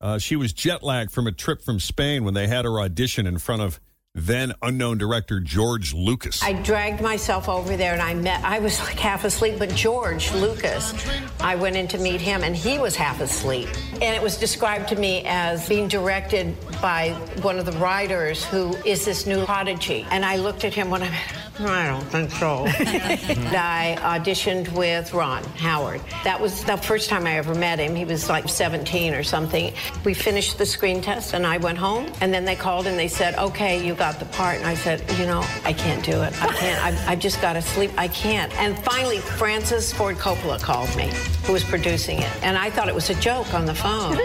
Uh, 0.00 0.18
she 0.18 0.36
was 0.36 0.52
jet 0.52 0.82
lagged 0.82 1.10
from 1.10 1.26
a 1.26 1.32
trip 1.32 1.62
from 1.62 1.80
Spain 1.80 2.24
when 2.24 2.34
they 2.34 2.46
had 2.46 2.64
her 2.64 2.80
audition 2.80 3.26
in 3.26 3.38
front 3.38 3.62
of 3.62 3.80
then 4.14 4.52
unknown 4.62 4.98
director 4.98 5.38
George 5.40 5.94
Lucas. 5.94 6.42
I 6.42 6.52
dragged 6.54 7.00
myself 7.00 7.48
over 7.48 7.76
there 7.76 7.92
and 7.92 8.02
I 8.02 8.14
met, 8.14 8.42
I 8.44 8.58
was 8.58 8.78
like 8.80 8.98
half 8.98 9.24
asleep, 9.24 9.56
but 9.58 9.68
George 9.70 10.32
Lucas, 10.32 10.94
I 11.40 11.54
went 11.56 11.76
in 11.76 11.86
to 11.88 11.98
meet 11.98 12.20
him 12.20 12.42
and 12.42 12.56
he 12.56 12.78
was 12.78 12.96
half 12.96 13.20
asleep. 13.20 13.68
And 13.92 14.16
it 14.16 14.22
was 14.22 14.36
described 14.36 14.88
to 14.88 14.96
me 14.96 15.22
as 15.26 15.68
being 15.68 15.88
directed 15.88 16.56
by 16.80 17.10
one 17.42 17.58
of 17.58 17.66
the 17.66 17.72
writers 17.72 18.44
who 18.44 18.74
is 18.84 19.04
this 19.04 19.26
new 19.26 19.44
prodigy. 19.44 20.06
And 20.10 20.24
I 20.24 20.36
looked 20.36 20.64
at 20.64 20.74
him 20.74 20.90
when 20.90 21.02
I, 21.02 21.16
I 21.60 21.86
don't 21.88 22.04
think 22.04 22.30
so. 22.30 22.64
I 22.68 23.96
auditioned 24.00 24.72
with 24.72 25.12
Ron 25.12 25.42
Howard. 25.56 26.00
That 26.24 26.40
was 26.40 26.64
the 26.64 26.76
first 26.76 27.08
time 27.08 27.26
I 27.26 27.36
ever 27.36 27.54
met 27.54 27.78
him. 27.78 27.94
He 27.94 28.04
was 28.04 28.28
like 28.28 28.48
17 28.48 29.14
or 29.14 29.22
something. 29.22 29.72
We 30.04 30.14
finished 30.14 30.58
the 30.58 30.66
screen 30.66 31.00
test 31.00 31.34
and 31.34 31.46
I 31.46 31.58
went 31.58 31.78
home 31.78 32.06
and 32.20 32.32
then 32.32 32.44
they 32.44 32.56
called 32.56 32.86
and 32.86 32.98
they 32.98 33.08
said, 33.08 33.34
okay, 33.36 33.84
you 33.84 33.94
got 33.94 34.18
the 34.18 34.26
part. 34.26 34.58
And 34.58 34.66
I 34.66 34.74
said, 34.74 35.02
you 35.18 35.26
know, 35.26 35.44
I 35.64 35.72
can't 35.72 36.04
do 36.04 36.22
it. 36.22 36.32
I 36.42 36.52
can't. 36.52 36.84
I've, 36.84 37.08
I've 37.08 37.18
just 37.18 37.40
got 37.40 37.54
to 37.54 37.62
sleep. 37.62 37.90
I 37.96 38.08
can't. 38.08 38.52
And 38.58 38.78
finally, 38.84 39.18
Francis 39.18 39.92
Ford 39.92 40.16
Coppola 40.16 40.60
called 40.62 40.94
me, 40.96 41.10
who 41.44 41.52
was 41.52 41.64
producing 41.64 42.18
it. 42.18 42.30
And 42.42 42.56
I 42.56 42.70
thought 42.70 42.88
it 42.88 42.94
was 42.94 43.10
a 43.10 43.14
joke 43.20 43.52
on 43.54 43.66
the 43.66 43.74
phone. 43.74 44.18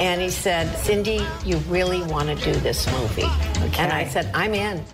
And 0.00 0.20
he 0.20 0.30
said, 0.30 0.74
Cindy, 0.78 1.26
you 1.44 1.58
really 1.68 2.02
want 2.02 2.28
to 2.28 2.34
do 2.36 2.58
this 2.60 2.90
movie. 2.92 3.28
And 3.78 3.92
I 3.92 4.06
said, 4.06 4.30
I'm 4.34 4.54
in. 4.54 4.84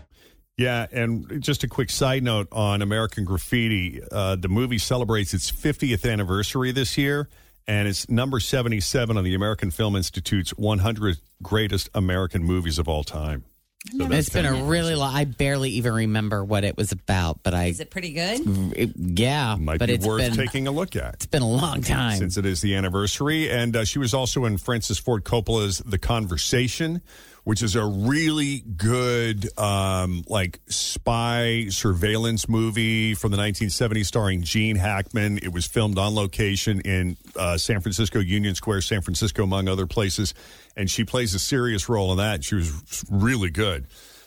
Yeah, 0.56 0.86
and 0.92 1.42
just 1.42 1.64
a 1.64 1.68
quick 1.68 1.90
side 1.90 2.22
note 2.22 2.46
on 2.52 2.80
American 2.80 3.24
Graffiti. 3.24 4.00
Uh, 4.12 4.36
the 4.36 4.48
movie 4.48 4.78
celebrates 4.78 5.34
its 5.34 5.50
50th 5.50 6.08
anniversary 6.10 6.70
this 6.70 6.96
year, 6.96 7.28
and 7.66 7.88
it's 7.88 8.08
number 8.08 8.38
77 8.38 9.16
on 9.16 9.24
the 9.24 9.34
American 9.34 9.72
Film 9.72 9.96
Institute's 9.96 10.50
100 10.50 11.16
greatest 11.42 11.88
American 11.94 12.44
movies 12.44 12.78
of 12.78 12.88
all 12.88 13.02
time. 13.02 13.44
So 13.98 14.10
it's 14.12 14.30
been 14.30 14.46
a 14.46 14.64
really 14.64 14.94
long. 14.94 15.14
I 15.14 15.24
barely 15.26 15.68
even 15.72 15.92
remember 15.92 16.42
what 16.42 16.64
it 16.64 16.74
was 16.74 16.90
about, 16.90 17.42
but 17.42 17.52
I. 17.52 17.66
Is 17.66 17.80
it 17.80 17.90
pretty 17.90 18.12
good? 18.14 18.40
it- 18.78 18.92
yeah, 18.96 19.56
might 19.56 19.78
but 19.78 19.88
be 19.88 19.94
it's 19.96 20.06
worth 20.06 20.22
been 20.22 20.32
taking 20.34 20.66
a 20.66 20.70
look 20.70 20.96
at. 20.96 21.14
it's 21.14 21.26
been 21.26 21.42
a 21.42 21.50
long 21.50 21.82
time. 21.82 22.16
since 22.16 22.38
it 22.38 22.46
is 22.46 22.62
the 22.62 22.76
anniversary. 22.76 23.50
And 23.50 23.76
uh, 23.76 23.84
she 23.84 23.98
was 23.98 24.14
also 24.14 24.46
in 24.46 24.56
Francis 24.56 24.98
Ford 24.98 25.24
Coppola's 25.24 25.78
The 25.84 25.98
Conversation, 25.98 27.02
which 27.44 27.62
is 27.62 27.76
a 27.76 27.84
really 27.84 28.60
good, 28.60 29.46
um, 29.58 30.24
like 30.28 30.60
spy 30.66 31.66
surveillance 31.68 32.48
movie 32.48 33.14
from 33.14 33.30
the 33.30 33.36
1970s, 33.36 34.06
starring 34.06 34.42
Gene 34.42 34.76
Hackman. 34.76 35.38
It 35.38 35.52
was 35.52 35.66
filmed 35.66 35.98
on 35.98 36.14
location 36.14 36.80
in 36.80 37.18
uh, 37.36 37.58
San 37.58 37.80
Francisco, 37.80 38.18
Union 38.18 38.54
Square, 38.54 38.80
San 38.80 39.02
Francisco, 39.02 39.44
among 39.44 39.68
other 39.68 39.86
places. 39.86 40.32
And 40.74 40.90
she 40.90 41.04
plays 41.04 41.34
a 41.34 41.38
serious 41.38 41.88
role 41.88 42.10
in 42.12 42.18
that. 42.18 42.42
She 42.44 42.54
was 42.54 43.04
really 43.10 43.50
good. 43.50 43.86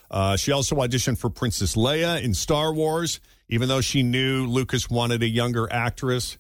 Uh, 0.09 0.37
she 0.37 0.51
also 0.51 0.75
auditioned 0.77 1.17
for 1.17 1.29
Princess 1.29 1.75
Leia 1.75 2.21
in 2.21 2.33
Star 2.35 2.71
Wars, 2.71 3.19
even 3.49 3.67
though 3.67 3.81
she 3.81 4.03
knew 4.03 4.45
Lucas 4.45 4.89
wanted 4.89 5.23
a 5.23 5.27
younger 5.27 5.67
actress. 5.71 6.37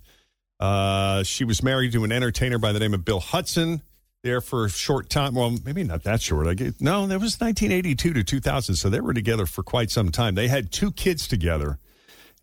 Uh, 0.59 1.23
she 1.23 1.43
was 1.43 1.61
married 1.63 1.91
to 1.93 2.03
an 2.03 2.11
entertainer 2.11 2.59
by 2.59 2.71
the 2.71 2.79
name 2.79 2.93
of 2.93 3.03
Bill 3.03 3.19
Hudson. 3.19 3.81
There 4.27 4.41
for 4.41 4.65
a 4.65 4.69
short 4.69 5.09
time. 5.09 5.35
Well, 5.35 5.55
maybe 5.63 5.85
not 5.85 6.03
that 6.03 6.21
short. 6.21 6.47
I 6.47 6.53
get, 6.53 6.81
no, 6.81 7.07
that 7.07 7.21
was 7.21 7.39
1982 7.39 8.11
to 8.11 8.23
2000. 8.25 8.75
So 8.75 8.89
they 8.89 8.99
were 8.99 9.13
together 9.13 9.45
for 9.45 9.63
quite 9.63 9.89
some 9.89 10.11
time. 10.11 10.35
They 10.35 10.49
had 10.49 10.69
two 10.69 10.91
kids 10.91 11.29
together, 11.29 11.79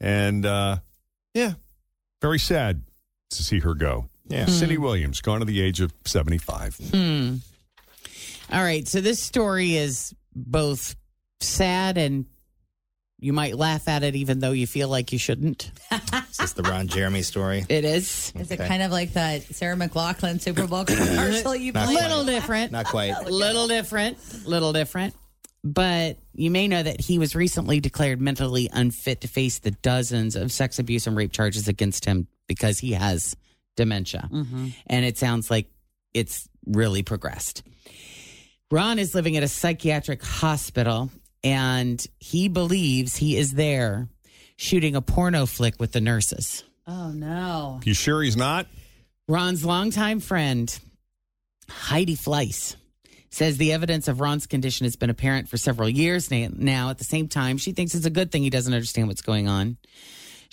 and 0.00 0.46
uh, 0.46 0.78
yeah, 1.34 1.52
very 2.22 2.38
sad 2.38 2.84
to 3.28 3.42
see 3.42 3.58
her 3.60 3.74
go. 3.74 4.08
Yeah, 4.28 4.46
Cindy 4.46 4.78
Williams, 4.78 5.20
gone 5.20 5.42
at 5.42 5.46
the 5.46 5.60
age 5.60 5.80
of 5.80 5.92
75. 6.06 6.76
Hmm. 6.90 7.34
All 8.50 8.62
right. 8.62 8.88
So 8.88 9.02
this 9.02 9.22
story 9.22 9.76
is 9.76 10.14
both 10.34 10.96
sad 11.40 11.98
and 11.98 12.24
you 13.24 13.32
might 13.32 13.56
laugh 13.56 13.88
at 13.88 14.02
it 14.02 14.14
even 14.14 14.38
though 14.40 14.50
you 14.50 14.66
feel 14.66 14.88
like 14.90 15.10
you 15.10 15.18
shouldn't. 15.18 15.70
Is 16.30 16.36
this 16.36 16.52
the 16.52 16.62
Ron 16.62 16.88
Jeremy 16.88 17.22
story? 17.22 17.64
It 17.70 17.84
is. 17.86 18.32
Is 18.38 18.50
it 18.50 18.60
Okay. 18.60 18.68
kind 18.68 18.82
of 18.82 18.90
like 18.92 19.14
that 19.14 19.42
Sarah 19.54 19.76
McLachlan 19.76 20.40
Super 20.42 20.66
Bowl 20.66 20.84
commercial 20.84 21.56
you 21.56 21.72
Not 21.72 21.86
played? 21.86 21.96
quite. 21.96 22.08
Little 22.10 22.24
different. 22.26 22.72
Not 22.72 22.84
quite. 22.86 23.14
A 23.16 23.30
little 23.30 23.66
different. 23.66 24.18
A 24.44 24.48
little 24.48 24.74
different. 24.74 25.14
But 25.64 26.18
you 26.34 26.50
may 26.50 26.68
know 26.68 26.82
that 26.82 27.00
he 27.00 27.18
was 27.18 27.34
recently 27.34 27.80
declared 27.80 28.20
mentally 28.20 28.68
unfit 28.70 29.22
to 29.22 29.28
face 29.28 29.58
the 29.60 29.70
dozens 29.70 30.36
of 30.36 30.52
sex 30.52 30.78
abuse 30.78 31.06
and 31.06 31.16
rape 31.16 31.32
charges 31.32 31.66
against 31.66 32.04
him 32.04 32.26
because 32.46 32.78
he 32.78 32.92
has 32.92 33.34
dementia. 33.74 34.28
Mm-hmm. 34.30 34.68
And 34.86 35.04
it 35.06 35.16
sounds 35.16 35.50
like 35.50 35.68
it's 36.12 36.46
really 36.66 37.02
progressed. 37.02 37.62
Ron 38.70 38.98
is 38.98 39.14
living 39.14 39.38
at 39.38 39.42
a 39.42 39.48
psychiatric 39.48 40.22
hospital 40.22 41.10
and 41.44 42.04
he 42.18 42.48
believes 42.48 43.16
he 43.16 43.36
is 43.36 43.52
there 43.52 44.08
shooting 44.56 44.96
a 44.96 45.02
porno 45.02 45.46
flick 45.46 45.74
with 45.78 45.92
the 45.92 46.00
nurses. 46.00 46.64
Oh 46.86 47.10
no. 47.10 47.80
You 47.84 47.94
sure 47.94 48.22
he's 48.22 48.36
not? 48.36 48.66
Ron's 49.28 49.64
longtime 49.64 50.20
friend, 50.20 50.76
Heidi 51.68 52.16
Fleiss, 52.16 52.76
says 53.30 53.56
the 53.56 53.72
evidence 53.72 54.08
of 54.08 54.20
Ron's 54.20 54.46
condition 54.46 54.84
has 54.84 54.96
been 54.96 55.10
apparent 55.10 55.48
for 55.48 55.56
several 55.56 55.88
years 55.88 56.30
now. 56.30 56.90
At 56.90 56.98
the 56.98 57.04
same 57.04 57.28
time, 57.28 57.58
she 57.58 57.72
thinks 57.72 57.94
it's 57.94 58.06
a 58.06 58.10
good 58.10 58.30
thing 58.30 58.42
he 58.42 58.50
doesn't 58.50 58.74
understand 58.74 59.08
what's 59.08 59.22
going 59.22 59.48
on. 59.48 59.76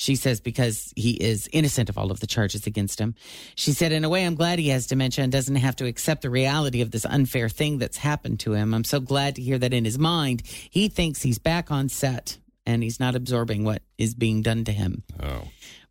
She 0.01 0.15
says 0.15 0.41
because 0.41 0.91
he 0.95 1.11
is 1.11 1.47
innocent 1.53 1.87
of 1.87 1.95
all 1.95 2.09
of 2.09 2.19
the 2.21 2.25
charges 2.25 2.65
against 2.65 2.97
him. 2.99 3.13
She 3.53 3.71
said, 3.71 3.91
in 3.91 4.03
a 4.03 4.09
way, 4.09 4.25
I'm 4.25 4.33
glad 4.33 4.57
he 4.57 4.69
has 4.69 4.87
dementia 4.87 5.21
and 5.23 5.31
doesn't 5.31 5.57
have 5.57 5.75
to 5.75 5.85
accept 5.85 6.23
the 6.23 6.31
reality 6.31 6.81
of 6.81 6.89
this 6.89 7.05
unfair 7.05 7.49
thing 7.49 7.77
that's 7.77 7.97
happened 7.97 8.39
to 8.39 8.53
him. 8.53 8.73
I'm 8.73 8.83
so 8.83 8.99
glad 8.99 9.35
to 9.35 9.43
hear 9.43 9.59
that 9.59 9.73
in 9.75 9.85
his 9.85 9.99
mind, 9.99 10.41
he 10.71 10.87
thinks 10.87 11.21
he's 11.21 11.37
back 11.37 11.69
on 11.69 11.87
set 11.87 12.39
and 12.65 12.81
he's 12.81 12.99
not 12.99 13.13
absorbing 13.13 13.63
what 13.63 13.83
is 13.99 14.15
being 14.15 14.41
done 14.41 14.63
to 14.63 14.71
him. 14.71 15.03
Oh. 15.21 15.43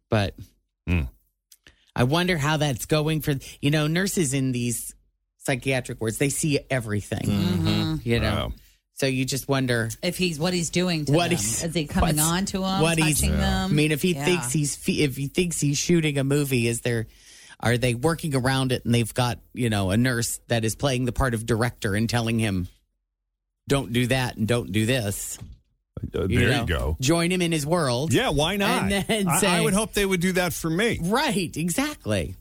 But 0.08 0.34
Hmm. 0.88 1.02
I 1.94 2.02
wonder 2.02 2.36
how 2.36 2.56
that's 2.56 2.86
going 2.86 3.20
for 3.20 3.34
you 3.62 3.70
know 3.70 3.86
nurses 3.86 4.34
in 4.34 4.50
these 4.50 4.92
psychiatric 5.38 6.00
wards. 6.00 6.18
They 6.18 6.30
see 6.30 6.58
everything, 6.68 7.26
Mm-hmm. 7.28 7.94
you 8.02 8.18
know. 8.18 8.34
Wow. 8.34 8.52
So 9.00 9.06
you 9.06 9.24
just 9.24 9.48
wonder 9.48 9.88
If 10.02 10.18
he's 10.18 10.38
what 10.38 10.52
he's 10.52 10.68
doing 10.68 11.06
to 11.06 11.12
what 11.12 11.30
them. 11.30 11.38
he's 11.38 11.64
is 11.64 11.74
he 11.74 11.86
coming 11.86 12.20
on 12.20 12.44
to 12.44 12.58
them, 12.58 12.82
what 12.82 12.98
touching 12.98 13.06
he's, 13.06 13.20
them? 13.22 13.70
I 13.70 13.72
mean, 13.72 13.92
if 13.92 14.02
he 14.02 14.12
Yeah. 14.12 14.26
thinks 14.26 14.52
he's 14.52 14.78
if 14.86 15.16
he 15.16 15.26
thinks 15.28 15.58
he's 15.58 15.78
shooting 15.78 16.18
a 16.18 16.24
movie, 16.24 16.68
is 16.68 16.82
there? 16.82 17.06
Are 17.60 17.78
they 17.78 17.94
working 17.94 18.34
around 18.34 18.72
it 18.72 18.84
and 18.84 18.94
they've 18.94 19.14
got 19.14 19.38
you 19.54 19.70
know 19.70 19.90
a 19.90 19.96
nurse 19.96 20.38
that 20.48 20.66
is 20.66 20.74
playing 20.74 21.06
the 21.06 21.12
part 21.12 21.32
of 21.32 21.46
director 21.46 21.94
and 21.94 22.10
telling 22.10 22.38
him, 22.38 22.68
"Don't 23.68 23.90
do 23.90 24.06
that 24.08 24.36
and 24.36 24.46
don't 24.46 24.70
do 24.70 24.84
this." 24.84 25.38
Uh, 26.14 26.26
there 26.26 26.48
know? 26.50 26.60
you 26.60 26.66
go. 26.66 26.96
Join 27.00 27.32
him 27.32 27.40
in 27.40 27.52
his 27.52 27.64
world. 27.64 28.12
Yeah, 28.12 28.28
why 28.28 28.58
not? 28.58 28.82
And 28.82 29.04
then 29.06 29.28
I, 29.28 29.38
say, 29.38 29.48
I 29.48 29.62
would 29.62 29.72
hope 29.72 29.94
they 29.94 30.04
would 30.04 30.20
do 30.20 30.32
that 30.32 30.52
for 30.52 30.68
me, 30.68 30.98
Right, 31.02 31.56
exactly. 31.56 32.34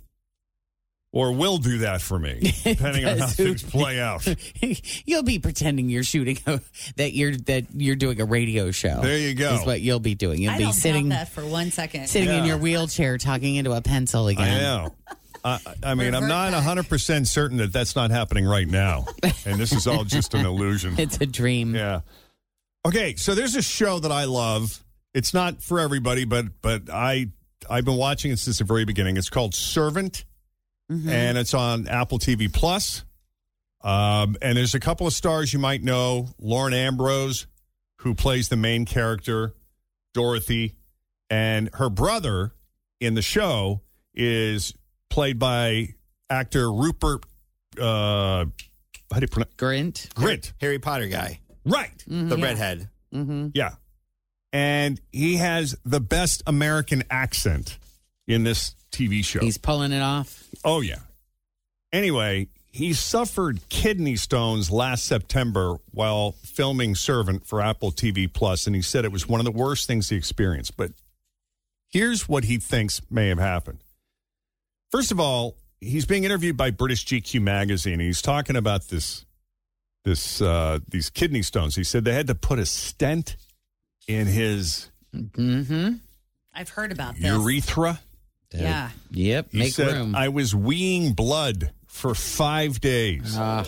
Or 1.11 1.31
will 1.31 1.57
do 1.57 1.79
that 1.79 2.01
for 2.01 2.19
me, 2.19 2.53
depending 2.63 3.05
on 3.05 3.17
how 3.17 3.27
things 3.27 3.63
play 3.63 3.99
out. 3.99 4.27
you'll 5.05 5.23
be 5.23 5.39
pretending 5.39 5.89
you're 5.89 6.03
shooting 6.03 6.37
a, 6.45 6.61
that 6.97 7.13
you're 7.13 7.35
that 7.35 7.65
you're 7.73 7.95
doing 7.95 8.21
a 8.21 8.25
radio 8.25 8.71
show. 8.71 9.01
There 9.01 9.17
you 9.17 9.33
go. 9.33 9.55
Is 9.55 9.65
what 9.65 9.81
you'll 9.81 9.99
be 9.99 10.15
doing. 10.15 10.41
You'll 10.41 10.53
I 10.53 10.57
be 10.57 10.63
don't 10.65 10.73
sitting 10.73 11.09
doubt 11.09 11.17
that 11.17 11.29
for 11.29 11.45
one 11.45 11.71
second. 11.71 12.07
sitting 12.07 12.29
in 12.29 12.45
your 12.45 12.57
wheelchair 12.57 13.17
talking 13.17 13.55
into 13.55 13.71
a 13.71 13.81
pencil 13.81 14.27
again. 14.27 14.47
I 14.47 14.59
know. 14.59 14.95
I, 15.43 15.59
I 15.83 15.95
mean, 15.95 16.13
I'm 16.15 16.27
not 16.27 16.51
100 16.51 16.89
percent 16.89 17.27
certain 17.27 17.57
that 17.57 17.71
that's 17.71 17.95
not 17.95 18.11
happening 18.11 18.45
right 18.45 18.67
now, 18.67 19.05
and 19.45 19.57
this 19.59 19.71
is 19.71 19.87
all 19.87 20.03
just 20.03 20.33
an 20.33 20.45
illusion. 20.45 20.95
It's 20.97 21.19
a 21.21 21.25
dream. 21.25 21.75
Yeah. 21.75 22.01
Okay, 22.85 23.15
so 23.15 23.35
there's 23.35 23.55
a 23.55 23.61
show 23.61 23.99
that 23.99 24.11
I 24.11 24.25
love. 24.25 24.83
It's 25.13 25.33
not 25.33 25.61
for 25.61 25.79
everybody, 25.79 26.25
but 26.25 26.61
but 26.61 26.89
I 26.91 27.29
I've 27.69 27.85
been 27.85 27.95
watching 27.95 28.31
it 28.31 28.39
since 28.39 28.59
the 28.59 28.65
very 28.65 28.85
beginning. 28.85 29.17
It's 29.17 29.29
called 29.29 29.55
Servant, 29.55 30.25
and 30.89 31.37
it's 31.37 31.53
on 31.53 31.87
Apple 31.87 32.17
TV 32.19 32.51
Plus. 32.51 33.03
Um, 33.81 34.35
and 34.41 34.57
there's 34.57 34.75
a 34.75 34.79
couple 34.79 35.07
of 35.07 35.13
stars 35.13 35.53
you 35.53 35.59
might 35.59 35.83
know: 35.83 36.27
Lauren 36.39 36.73
Ambrose, 36.73 37.47
who 37.99 38.13
plays 38.15 38.49
the 38.49 38.57
main 38.57 38.85
character, 38.85 39.53
Dorothy, 40.13 40.75
and 41.29 41.69
her 41.75 41.89
brother 41.89 42.51
in 42.99 43.13
the 43.13 43.21
show 43.21 43.81
is 44.13 44.73
played 45.09 45.39
by 45.39 45.89
actor 46.29 46.71
Rupert. 46.71 47.23
Uh, 47.79 48.45
how 49.11 49.19
do 49.19 49.21
you 49.21 49.27
pronounce 49.27 49.53
Grint. 49.55 50.09
Grint? 50.13 50.51
Harry 50.59 50.79
Potter 50.79 51.07
guy, 51.07 51.39
Right. 51.65 52.03
the 52.07 52.37
redhead. 52.37 52.89
Mm-hmm. 53.13 53.49
Yeah. 53.53 53.75
And 54.51 54.99
he 55.11 55.37
has 55.37 55.75
the 55.85 55.99
best 55.99 56.43
American 56.47 57.03
accent 57.09 57.77
in 58.27 58.43
this 58.43 58.75
TV 58.91 59.23
show. 59.23 59.39
He's 59.39 59.57
pulling 59.57 59.91
it 59.91 60.01
off. 60.01 60.43
oh, 60.63 60.81
yeah. 60.81 60.99
Anyway, 61.91 62.47
he 62.71 62.93
suffered 62.93 63.59
kidney 63.69 64.15
stones 64.15 64.69
last 64.69 65.05
September 65.05 65.77
while 65.91 66.33
filming 66.43 66.93
Servant 66.95 67.45
for 67.45 67.61
Apple 67.61 67.91
TV 67.91 68.31
Plus, 68.31 68.67
and 68.67 68.75
he 68.75 68.81
said 68.81 69.05
it 69.05 69.11
was 69.11 69.27
one 69.27 69.39
of 69.39 69.45
the 69.45 69.51
worst 69.51 69.87
things 69.87 70.09
he 70.09 70.15
experienced. 70.15 70.77
But 70.77 70.91
here's 71.89 72.29
what 72.29 72.43
he 72.43 72.57
thinks 72.57 73.01
may 73.09 73.29
have 73.29 73.39
happened. 73.39 73.79
First 74.91 75.11
of 75.11 75.19
all, 75.19 75.55
he's 75.81 76.05
being 76.05 76.23
interviewed 76.25 76.57
by 76.57 76.69
British 76.71 77.05
GQ 77.05 77.41
magazine, 77.41 77.93
and 77.93 78.01
he's 78.01 78.21
talking 78.21 78.55
about 78.55 78.87
this 78.89 79.25
this 80.05 80.41
uh, 80.41 80.79
these 80.87 81.09
kidney 81.09 81.41
stones. 81.41 81.75
He 81.75 81.83
said 81.83 82.05
they 82.05 82.13
had 82.13 82.27
to 82.27 82.35
put 82.35 82.59
a 82.59 82.65
stent 82.65 83.35
in 84.07 84.27
his 84.27 84.89
Mm-hmm. 85.15 85.93
I've 86.53 86.69
heard 86.69 86.91
about 86.91 87.15
this. 87.15 87.23
urethra. 87.25 87.99
Yeah. 88.53 88.89
Yep. 89.11 89.47
He 89.51 89.57
Make 89.59 89.73
said, 89.73 89.93
room. 89.95 90.15
I 90.15 90.29
was 90.29 90.53
weeing 90.53 91.15
blood 91.15 91.71
for 91.87 92.15
five 92.15 92.81
days. 92.81 93.35
Ah, 93.37 93.65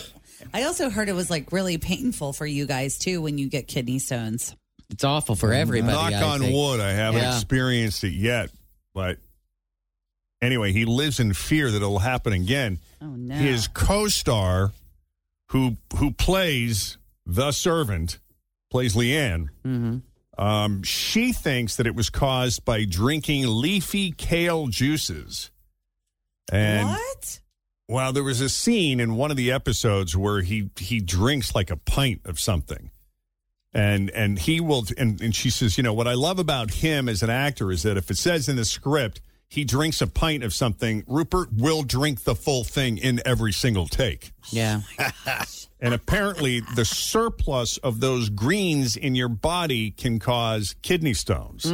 I 0.52 0.64
also 0.64 0.90
heard 0.90 1.08
it 1.08 1.12
was 1.14 1.30
like 1.30 1.52
really 1.52 1.78
painful 1.78 2.32
for 2.32 2.46
you 2.46 2.66
guys 2.66 2.98
too 2.98 3.22
when 3.22 3.38
you 3.38 3.48
get 3.48 3.68
kidney 3.68 3.98
stones. 3.98 4.54
it's 4.90 5.04
awful 5.04 5.34
for 5.36 5.52
everybody. 5.52 5.92
Knock 5.92 6.12
I 6.12 6.22
on 6.22 6.40
think. 6.40 6.54
wood, 6.54 6.80
I 6.80 6.92
haven't 6.92 7.22
Yeah. 7.22 7.34
experienced 7.36 8.04
it 8.04 8.12
yet. 8.12 8.50
But 8.94 9.18
anyway, 10.42 10.72
he 10.72 10.84
lives 10.84 11.18
in 11.20 11.32
fear 11.32 11.70
that 11.70 11.76
it'll 11.78 11.98
happen 12.00 12.32
again. 12.32 12.78
Oh 13.00 13.06
no. 13.06 13.34
His 13.36 13.68
co-star, 13.68 14.72
who 15.48 15.76
who 15.96 16.10
plays 16.12 16.98
the 17.24 17.52
servant, 17.52 18.18
plays 18.70 18.94
Leanne. 18.94 19.48
Mhm. 19.64 20.02
Um, 20.38 20.82
she 20.82 21.32
thinks 21.32 21.76
that 21.76 21.86
it 21.86 21.94
was 21.94 22.10
caused 22.10 22.64
by 22.64 22.84
drinking 22.84 23.44
leafy 23.46 24.12
kale 24.12 24.68
juices. 24.68 25.50
And 26.50 26.88
what? 26.88 27.40
well, 27.88 28.12
there 28.12 28.24
was 28.24 28.40
a 28.40 28.48
scene 28.48 28.98
in 28.98 29.16
one 29.16 29.30
of 29.30 29.36
the 29.36 29.52
episodes 29.52 30.16
where 30.16 30.40
he 30.40 30.70
he 30.78 31.00
drinks 31.00 31.54
like 31.54 31.70
a 31.70 31.76
pint 31.76 32.22
of 32.24 32.40
something. 32.40 32.90
And 33.74 34.10
and 34.10 34.38
he 34.38 34.60
will 34.60 34.84
and, 34.98 35.20
and 35.20 35.34
she 35.34 35.50
says, 35.50 35.76
you 35.76 35.82
know, 35.82 35.94
what 35.94 36.08
I 36.08 36.14
love 36.14 36.38
about 36.38 36.72
him 36.72 37.08
as 37.08 37.22
an 37.22 37.30
actor 37.30 37.70
is 37.70 37.82
that 37.82 37.96
if 37.96 38.10
it 38.10 38.18
says 38.18 38.48
in 38.48 38.56
the 38.56 38.64
script 38.64 39.20
he 39.52 39.64
drinks 39.64 40.00
a 40.00 40.06
pint 40.06 40.42
of 40.42 40.54
something, 40.54 41.04
Rupert 41.06 41.52
will 41.52 41.82
drink 41.82 42.24
the 42.24 42.34
full 42.34 42.64
thing 42.64 42.96
in 42.96 43.20
every 43.26 43.52
single 43.52 43.86
take. 43.86 44.32
Yeah. 44.48 44.80
And 45.78 45.92
apparently, 45.92 46.60
the 46.76 46.84
surplus 46.86 47.76
of 47.78 48.00
those 48.00 48.30
greens 48.30 48.96
in 48.96 49.14
your 49.14 49.28
body 49.28 49.90
can 49.90 50.20
cause 50.20 50.74
kidney 50.80 51.12
stones. 51.12 51.66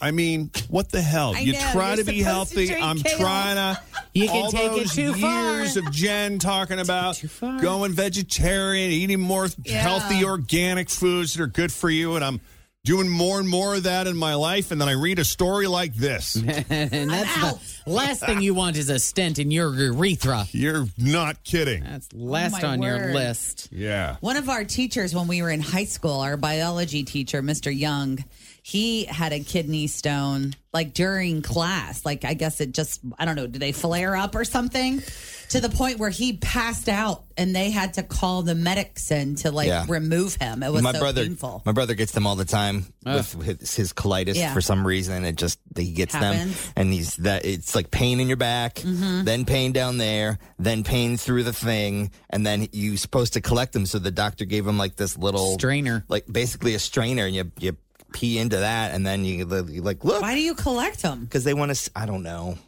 I 0.00 0.12
mean, 0.12 0.50
what 0.68 0.90
the 0.92 1.02
hell? 1.02 1.34
Mm. 1.34 1.36
I 1.36 1.40
you 1.40 1.52
know, 1.54 1.68
try 1.72 1.96
to 1.96 2.04
be 2.04 2.22
supposed 2.22 2.52
to 2.54 2.66
healthy. 2.66 2.74
I'm 2.82 2.98
kale. 2.98 3.18
trying 3.18 3.56
to. 3.56 3.82
You 4.14 4.28
can 4.28 4.44
all 4.44 4.50
take 4.52 4.72
it 4.72 4.76
those 4.76 4.94
too 4.94 5.12
far. 5.14 5.58
years 5.58 5.76
of 5.76 5.90
Jen 5.92 6.38
talking 6.38 6.78
about 6.78 7.22
going 7.60 7.92
vegetarian, 7.92 8.92
eating 8.92 9.20
more 9.20 9.48
Yeah. 9.64 9.82
healthy, 9.82 10.24
organic 10.24 10.88
foods 10.88 11.34
that 11.34 11.42
are 11.42 11.46
good 11.48 11.72
for 11.72 11.90
you, 11.90 12.14
and 12.16 12.24
I'm 12.24 12.40
doing 12.84 13.08
more 13.08 13.38
and 13.38 13.48
more 13.48 13.74
of 13.74 13.82
that 13.84 14.06
in 14.06 14.16
my 14.16 14.34
life. 14.34 14.70
And 14.70 14.80
then 14.80 14.88
I 14.88 14.92
read 14.92 15.18
a 15.18 15.24
story 15.24 15.66
like 15.66 15.94
this. 15.94 16.36
and 16.70 17.10
that's 17.10 17.40
the 17.40 17.60
last 17.90 18.24
thing 18.24 18.40
you 18.42 18.54
want 18.54 18.76
is 18.76 18.88
a 18.88 18.98
stent 18.98 19.38
in 19.38 19.50
your 19.50 19.74
urethra. 19.74 20.46
You're 20.52 20.86
not 20.98 21.42
kidding. 21.44 21.82
That's 21.84 22.12
last 22.12 22.56
oh, 22.58 22.66
my 22.66 22.68
on 22.72 22.82
your 22.82 22.96
word. 22.96 23.14
list. 23.14 23.68
Yeah. 23.72 24.16
One 24.20 24.36
of 24.36 24.48
our 24.48 24.64
teachers 24.64 25.14
when 25.14 25.26
we 25.28 25.42
were 25.42 25.50
in 25.50 25.60
high 25.60 25.84
school, 25.84 26.20
our 26.20 26.36
biology 26.36 27.02
teacher, 27.04 27.42
Mr. 27.42 27.76
Young, 27.76 28.24
he 28.62 29.04
had 29.04 29.32
a 29.32 29.40
kidney 29.40 29.86
stone 29.86 30.54
like 30.72 30.92
during 30.94 31.42
class. 31.42 32.04
Like 32.04 32.24
I 32.24 32.34
guess 32.34 32.60
it 32.60 32.72
just 32.72 33.00
I 33.18 33.24
don't 33.24 33.34
know, 33.36 33.46
did 33.46 33.60
they 33.60 33.72
flare 33.72 34.16
up 34.16 34.34
or 34.34 34.44
something? 34.44 35.02
To 35.50 35.60
the 35.60 35.68
point 35.68 35.98
where 35.98 36.10
he 36.10 36.34
passed 36.34 36.88
out 36.88 37.24
and 37.36 37.56
they 37.56 37.70
had 37.70 37.94
to 37.94 38.04
call 38.04 38.42
the 38.42 38.54
medics 38.54 39.10
in 39.10 39.34
to 39.36 39.50
like 39.50 39.66
Yeah. 39.66 39.84
remove 39.88 40.36
him. 40.36 40.62
It 40.62 40.70
was 40.70 40.82
my 40.82 40.92
so 40.92 41.00
brother, 41.00 41.22
painful. 41.24 41.62
my 41.64 41.72
brother 41.72 41.94
gets 41.94 42.12
them 42.12 42.24
all 42.26 42.36
the 42.36 42.44
time 42.44 42.86
Ugh. 43.06 43.24
with 43.34 43.60
his, 43.60 43.74
his 43.74 43.92
colitis 43.92 44.34
Yeah. 44.36 44.52
for 44.52 44.60
some 44.60 44.86
reason. 44.86 45.24
It 45.24 45.36
just 45.36 45.58
he 45.76 45.92
gets 45.92 46.14
Happens. 46.14 46.52
them, 46.54 46.72
and 46.76 46.92
he's 46.92 47.16
that 47.16 47.44
it's 47.46 47.74
like 47.74 47.90
pain 47.90 48.20
in 48.20 48.28
your 48.28 48.36
back, 48.36 48.74
Mhm. 48.76 49.24
then 49.24 49.44
pain 49.46 49.72
down 49.72 49.96
there, 49.98 50.38
then 50.58 50.84
pain 50.84 51.16
through 51.16 51.44
the 51.44 51.52
thing, 51.52 52.10
and 52.28 52.44
then 52.46 52.68
you're 52.72 52.96
supposed 52.98 53.32
to 53.34 53.40
collect 53.40 53.72
them. 53.72 53.86
So 53.86 53.98
the 53.98 54.10
doctor 54.10 54.44
gave 54.44 54.66
him 54.66 54.76
like 54.76 54.96
this 54.96 55.16
little 55.16 55.54
Strainer. 55.54 56.04
like 56.08 56.26
basically 56.30 56.74
a 56.74 56.78
strainer, 56.78 57.24
and 57.26 57.34
you 57.34 57.50
you 57.58 57.76
pee 58.12 58.38
into 58.38 58.56
that, 58.56 58.92
and 58.92 59.06
then 59.06 59.24
you, 59.24 59.46
you 59.68 59.82
like 59.82 60.04
look 60.04 60.20
Why 60.20 60.34
do 60.34 60.40
you 60.42 60.54
collect 60.54 61.00
them? 61.02 61.24
because 61.24 61.44
they 61.44 61.54
want 61.54 61.74
to. 61.74 61.90
I 61.96 62.04
don't 62.06 62.22
know. 62.22 62.58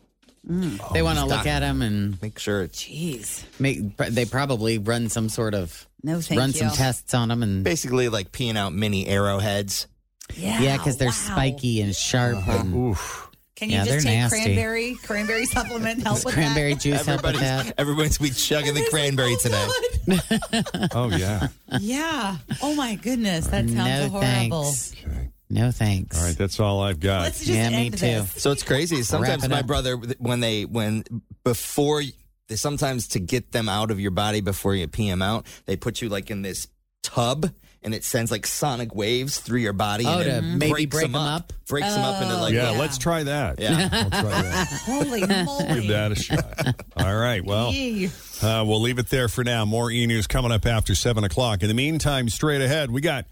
they 0.92 1.03
want 1.03 1.18
to 1.18 1.25
look 1.25 1.47
at 1.47 1.62
him 1.62 1.83
and 1.83 2.21
make 2.23 2.38
sure. 2.38 2.66
Jeez. 2.68 3.42
make. 3.59 3.97
They 3.97 4.25
probably 4.25 4.79
run 4.79 5.09
some 5.09 5.29
sort 5.29 5.55
of 5.55 5.87
No, 6.03 6.21
thank 6.21 6.38
run 6.40 6.51
you. 6.53 6.59
some 6.59 6.71
tests 6.71 7.14
on 7.14 7.29
them 7.29 7.42
and 7.42 7.62
Basically, 7.62 8.09
like 8.09 8.33
peeing 8.33 8.57
out 8.57 8.73
mini 8.75 9.07
arrowheads. 9.07 9.87
Yeah, 10.37 10.61
yeah, 10.61 10.77
because 10.77 10.97
they're 10.97 11.09
wow. 11.09 11.12
spiky 11.12 11.81
and 11.81 11.95
sharp. 11.95 12.37
Uh-huh. 12.38 12.53
And, 12.61 12.75
Oof. 12.75 13.29
Can 13.55 13.71
you 13.71 13.77
Yeah, 13.77 13.85
just 13.85 14.07
take 14.07 14.16
nasty. 14.16 14.42
cranberry 14.42 14.95
cranberry 14.97 15.45
supplement 15.47 16.03
help 16.03 16.25
with 16.25 16.35
cranberry 16.35 16.73
that? 16.75 16.83
juice 16.83 17.07
help 17.07 17.23
with 17.23 17.37
Everybody's, 17.37 17.66
that. 17.66 17.75
everybody's 17.79 18.18
be 18.18 18.31
chugging 18.31 18.75
the 18.75 18.85
cranberry 18.90 19.37
today. 19.40 19.68
Oh 20.95 21.09
yeah. 21.11 21.49
Yeah. 21.81 22.38
Oh 22.61 22.75
my 22.75 22.97
goodness, 22.97 23.47
that 23.49 23.68
sounds 23.68 23.75
no 23.75 24.09
horrible. 24.09 24.64
thanks. 24.64 24.92
No 25.49 25.71
thanks. 25.71 26.18
All 26.18 26.27
right, 26.27 26.37
that's 26.37 26.59
all 26.61 26.81
I've 26.81 26.99
got. 26.99 27.23
Let's 27.23 27.38
just 27.38 27.51
Yeah, 27.51 27.68
me 27.71 27.90
too. 27.90 27.97
this. 27.99 28.42
So 28.42 28.51
it's 28.51 28.62
crazy. 28.62 29.03
Sometimes 29.03 29.45
it 29.45 29.51
my 29.51 29.61
up. 29.61 29.66
brother, 29.66 29.97
when 29.97 30.40
they, 30.40 30.64
when 30.64 31.05
before, 31.45 32.03
they 32.49 32.57
sometimes 32.57 33.09
to 33.09 33.21
get 33.21 33.53
them 33.53 33.68
out 33.68 33.90
of 33.90 34.01
your 34.01 34.11
body 34.12 34.40
before 34.40 34.75
you 34.75 34.88
pee 34.88 35.09
them 35.11 35.23
out, 35.23 35.47
they 35.66 35.77
put 35.77 36.01
you 36.03 36.09
like 36.09 36.31
in 36.31 36.42
this 36.42 36.66
tub 37.03 37.51
and 37.85 37.95
it 37.95 38.05
sends 38.05 38.31
like 38.31 38.47
sonic 38.47 38.95
waves 38.95 39.40
through 39.40 39.61
your 39.61 39.73
body. 39.73 40.05
Oh, 40.07 40.18
and 40.21 40.29
it 40.29 40.35
to 40.35 40.42
maybe 40.42 40.71
breaks 40.73 40.90
break 40.95 41.07
them 41.07 41.16
'em 41.16 41.21
up. 41.23 41.42
up? 41.42 41.53
Breaks 41.66 41.88
them 41.95 42.05
up 42.05 42.23
into 42.23 42.37
like, 42.37 42.53
yeah, 42.55 42.73
yeah. 42.73 42.79
let's 42.79 42.99
try 42.99 43.23
that. 43.23 43.59
Yeah. 43.61 43.88
I'll 43.92 44.11
try 44.11 44.42
that. 44.42 44.66
Holy 44.85 45.21
Give 45.21 45.88
that 45.88 46.12
a 46.12 46.14
shot. 46.14 46.77
All 46.97 47.16
right. 47.16 47.45
Well, 47.45 47.68
uh, 48.42 48.64
we'll 48.66 48.81
leave 48.81 48.99
it 48.99 49.09
there 49.09 49.29
for 49.29 49.42
now. 49.42 49.64
More 49.64 49.90
e 49.90 50.07
news 50.07 50.27
coming 50.27 50.53
up 50.53 50.66
after 50.66 50.95
7 50.95 51.25
o'clock. 51.25 51.62
In 51.62 51.68
the 51.68 51.75
meantime, 51.75 52.29
straight 52.29 52.61
ahead, 52.61 52.90
we 52.90 53.01
got 53.01 53.27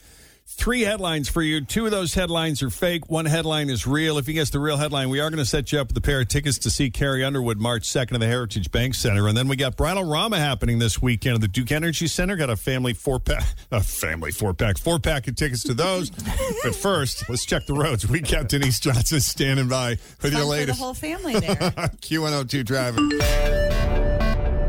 three 0.57 0.83
headlines 0.83 1.29
for 1.29 1.43
you. 1.43 1.65
Two 1.65 1.85
of 1.87 1.91
those 1.91 2.15
headlines 2.15 2.63
are 2.63 2.71
fake. 2.71 3.09
One 3.09 3.25
headline 3.25 3.71
is 3.71 3.87
real. 3.87 4.19
If 4.19 4.29
you 4.29 4.35
guess 4.35 4.51
the 4.51 4.59
real 4.59 4.77
headline, 4.77 5.09
we 5.09 5.21
are 5.21 5.31
going 5.31 5.39
to 5.39 5.45
set 5.47 5.73
you 5.73 5.81
up 5.81 5.89
with 5.89 5.97
a 5.97 6.01
pair 6.01 6.21
of 6.21 6.29
tickets 6.29 6.59
to 6.59 6.71
see 6.71 6.91
Carrie 6.91 7.25
Underwood 7.25 7.59
March 7.59 7.85
2nd 7.85 8.15
at 8.15 8.21
the 8.21 8.27
Heritage 8.27 8.71
Bank 8.71 8.95
Center. 8.95 9.29
And 9.29 9.37
then 9.37 9.49
we 9.49 9.57
got 9.57 9.77
Bridal 9.77 10.05
Rama 10.05 10.39
happening 10.39 10.79
this 10.79 11.01
weekend 11.01 11.37
at 11.37 11.41
the 11.41 11.49
Duke 11.49 11.73
Energy 11.73 12.07
Center. 12.07 12.37
Got 12.37 12.51
a 12.51 12.57
family 12.57 12.93
four 12.93 13.21
pack, 13.21 13.45
a 13.71 13.81
family 13.83 14.33
four 14.33 14.53
pack, 14.53 14.77
four 14.79 14.99
pack 14.99 15.29
of 15.29 15.37
tickets 15.37 15.63
to 15.65 15.75
those. 15.75 16.11
but 16.11 16.75
first, 16.75 17.29
let's 17.31 17.47
check 17.47 17.67
the 17.67 17.75
roads. 17.75 18.09
We 18.09 18.21
got 18.21 18.49
Denise 18.49 18.81
Johnson 18.81 19.21
standing 19.21 19.69
by 19.69 19.99
with 20.23 20.33
your 20.33 20.43
Fun 20.43 20.61
for 20.61 20.67
the 20.67 20.75
whole 20.75 20.95
family 20.95 21.39
there. 21.39 21.55
Q102 21.57 22.67
traffic. 22.67 23.05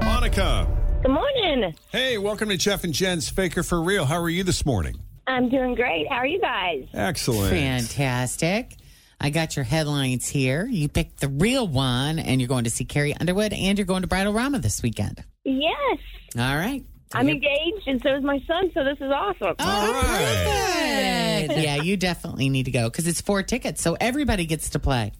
Monica. 0.05 0.67
Good 1.01 1.11
morning. 1.11 1.73
Hey, 1.91 2.17
welcome 2.19 2.49
to 2.49 2.57
Jeff 2.57 2.83
and 2.83 2.93
Jen's 2.93 3.27
Faker 3.27 3.63
for 3.63 3.81
Real. 3.81 4.05
How 4.05 4.21
are 4.21 4.29
you 4.29 4.43
this 4.43 4.65
morning? 4.65 4.99
I'm 5.31 5.47
doing 5.49 5.75
great. 5.75 6.07
How 6.09 6.17
are 6.17 6.25
you 6.27 6.41
guys? 6.41 6.87
Excellent. 6.93 7.51
Fantastic. 7.51 8.75
I 9.19 9.29
got 9.29 9.55
your 9.55 9.63
headlines 9.63 10.27
here. 10.27 10.65
You 10.65 10.89
picked 10.89 11.21
the 11.21 11.29
real 11.29 11.67
one, 11.67 12.19
and 12.19 12.41
you're 12.41 12.47
going 12.49 12.65
to 12.65 12.69
see 12.69 12.83
Carrie 12.85 13.15
Underwood, 13.15 13.53
and 13.53 13.77
you're 13.77 13.85
going 13.85 14.01
to 14.01 14.07
Bridal 14.07 14.33
Rama 14.33 14.59
this 14.59 14.81
weekend. 14.83 15.23
Yes. 15.45 15.99
All 16.37 16.55
right. 16.57 16.83
I'm 17.13 17.29
engaged, 17.29 17.87
and 17.87 18.01
so 18.01 18.15
is 18.15 18.23
my 18.23 18.39
son, 18.47 18.71
so 18.73 18.83
this 18.83 18.97
is 18.97 19.11
awesome. 19.11 19.55
Oh, 19.59 19.85
All 19.85 19.93
right. 19.93 21.45
Good. 21.47 21.63
yeah, 21.63 21.75
you 21.77 21.97
definitely 21.97 22.49
need 22.49 22.63
to 22.65 22.71
go 22.71 22.89
because 22.89 23.07
it's 23.07 23.21
four 23.21 23.43
tickets, 23.43 23.81
so 23.81 23.95
everybody 23.99 24.45
gets 24.45 24.71
to 24.71 24.79
play. 24.79 25.11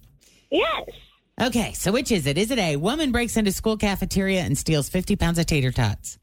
Yes. 0.50 0.90
Okay, 1.42 1.74
so 1.74 1.92
which 1.92 2.12
is 2.12 2.28
it? 2.28 2.38
Is 2.38 2.52
it 2.52 2.60
A, 2.60 2.76
woman 2.78 3.12
breaks 3.12 3.38
into 3.38 3.52
school 3.52 3.78
cafeteria 3.78 4.42
and 4.42 4.58
steals 4.58 4.90
50 4.90 5.16
pounds 5.16 5.38
of 5.40 5.46
tater 5.46 5.72
tots? 5.72 6.18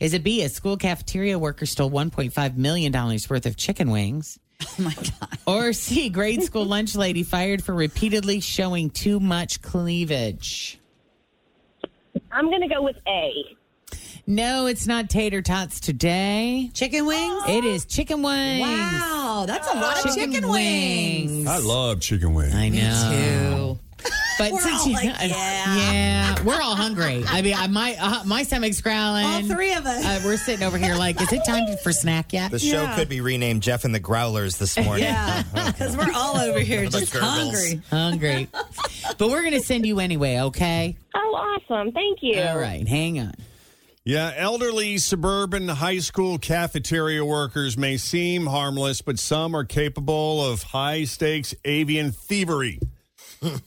Is 0.00 0.14
it 0.14 0.24
B, 0.24 0.42
a 0.42 0.48
school 0.48 0.76
cafeteria 0.76 1.38
worker 1.38 1.66
stole 1.66 1.90
$1.5 1.90 2.56
million 2.56 2.92
worth 2.92 3.46
of 3.46 3.56
chicken 3.56 3.90
wings? 3.90 4.38
oh 4.62 4.74
my 4.78 4.94
god. 4.94 5.38
Or 5.46 5.72
C, 5.72 6.08
grade 6.08 6.42
school 6.42 6.64
lunch 6.64 6.94
lady 6.94 7.22
fired 7.22 7.62
for 7.62 7.74
repeatedly 7.74 8.40
showing 8.40 8.90
too 8.90 9.20
much 9.20 9.62
cleavage? 9.62 10.78
I'm 12.30 12.46
going 12.46 12.60
to 12.60 12.68
go 12.68 12.82
with 12.82 12.96
A. 13.06 13.56
No, 14.26 14.66
it's 14.66 14.86
not 14.86 15.10
tater 15.10 15.42
tots 15.42 15.80
today. 15.80 16.70
Chicken 16.72 17.04
wings? 17.04 17.44
It 17.46 17.64
is 17.64 17.84
chicken 17.84 18.22
wings. 18.22 18.62
Wow, 18.62 19.44
that's 19.46 19.68
a 19.70 19.74
lot 19.74 19.98
of 19.98 20.14
Chicken 20.14 20.32
chicken 20.32 20.48
wings. 20.48 21.46
I 21.46 21.58
love 21.58 22.00
chicken 22.00 22.32
wings. 22.32 22.54
I 22.54 22.70
know. 22.70 23.78
Too. 24.04 24.10
But 24.36 24.50
We're 24.52 24.60
since 24.62 24.80
all 24.82 24.88
you, 24.88 24.94
like, 24.94 25.04
yeah. 25.04 25.76
yeah, 25.76 26.42
we're 26.42 26.60
all 26.60 26.74
hungry. 26.74 27.22
I 27.28 27.40
mean, 27.40 27.54
I, 27.56 27.68
my 27.68 27.96
uh, 28.00 28.24
my 28.24 28.42
stomach's 28.42 28.80
growling. 28.80 29.24
All 29.24 29.42
three 29.44 29.72
of 29.74 29.86
us. 29.86 30.04
Uh, 30.04 30.20
we're 30.24 30.36
sitting 30.36 30.66
over 30.66 30.76
here 30.76 30.96
like, 30.96 31.20
is 31.22 31.32
it 31.32 31.42
time 31.46 31.64
for 31.84 31.92
snack 31.92 32.32
yet? 32.32 32.50
The 32.50 32.58
show 32.58 32.82
Yeah. 32.82 32.96
could 32.96 33.08
be 33.08 33.20
renamed 33.20 33.62
Jeff 33.62 33.84
and 33.84 33.94
the 33.94 34.00
Growlers 34.00 34.58
this 34.58 34.76
morning. 34.76 35.04
Yeah, 35.04 35.44
because 35.54 35.96
we're 35.96 36.10
all 36.12 36.36
over 36.36 36.58
here 36.58 36.86
just 36.86 37.14
hungry. 37.14 37.80
Hungry. 37.90 38.48
but 39.18 39.28
we're 39.30 39.42
going 39.42 39.52
to 39.54 39.60
send 39.62 39.86
you 39.86 40.00
anyway, 40.00 40.40
okay? 40.40 40.96
Oh, 41.14 41.18
awesome. 41.70 41.92
Thank 41.92 42.18
you. 42.22 42.40
All 42.40 42.58
right, 42.58 42.86
hang 42.88 43.20
on. 43.20 43.34
Yeah, 44.04 44.32
elderly 44.36 44.98
suburban 44.98 45.68
high 45.68 45.98
school 46.00 46.38
cafeteria 46.38 47.24
workers 47.24 47.78
may 47.78 47.96
seem 47.98 48.46
harmless, 48.46 49.00
but 49.00 49.18
some 49.20 49.54
are 49.54 49.64
capable 49.64 50.44
of 50.44 50.62
high 50.64 51.04
stakes 51.04 51.54
avian 51.64 52.10
thievery. 52.10 52.80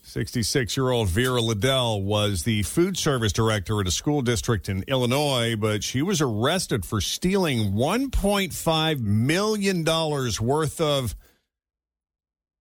66 0.03 0.77
year 0.77 0.91
old 0.91 1.09
Vera 1.09 1.41
Liddell 1.41 2.01
was 2.01 2.43
the 2.43 2.63
food 2.63 2.97
service 2.97 3.33
director 3.33 3.79
at 3.81 3.87
a 3.87 3.91
school 3.91 4.21
district 4.21 4.69
in 4.69 4.83
Illinois, 4.87 5.55
but 5.55 5.83
she 5.83 6.01
was 6.01 6.21
arrested 6.21 6.85
for 6.85 7.01
stealing 7.01 7.73
$1.5 7.73 8.99
million 9.01 9.83
worth 9.83 10.81
of 10.81 11.15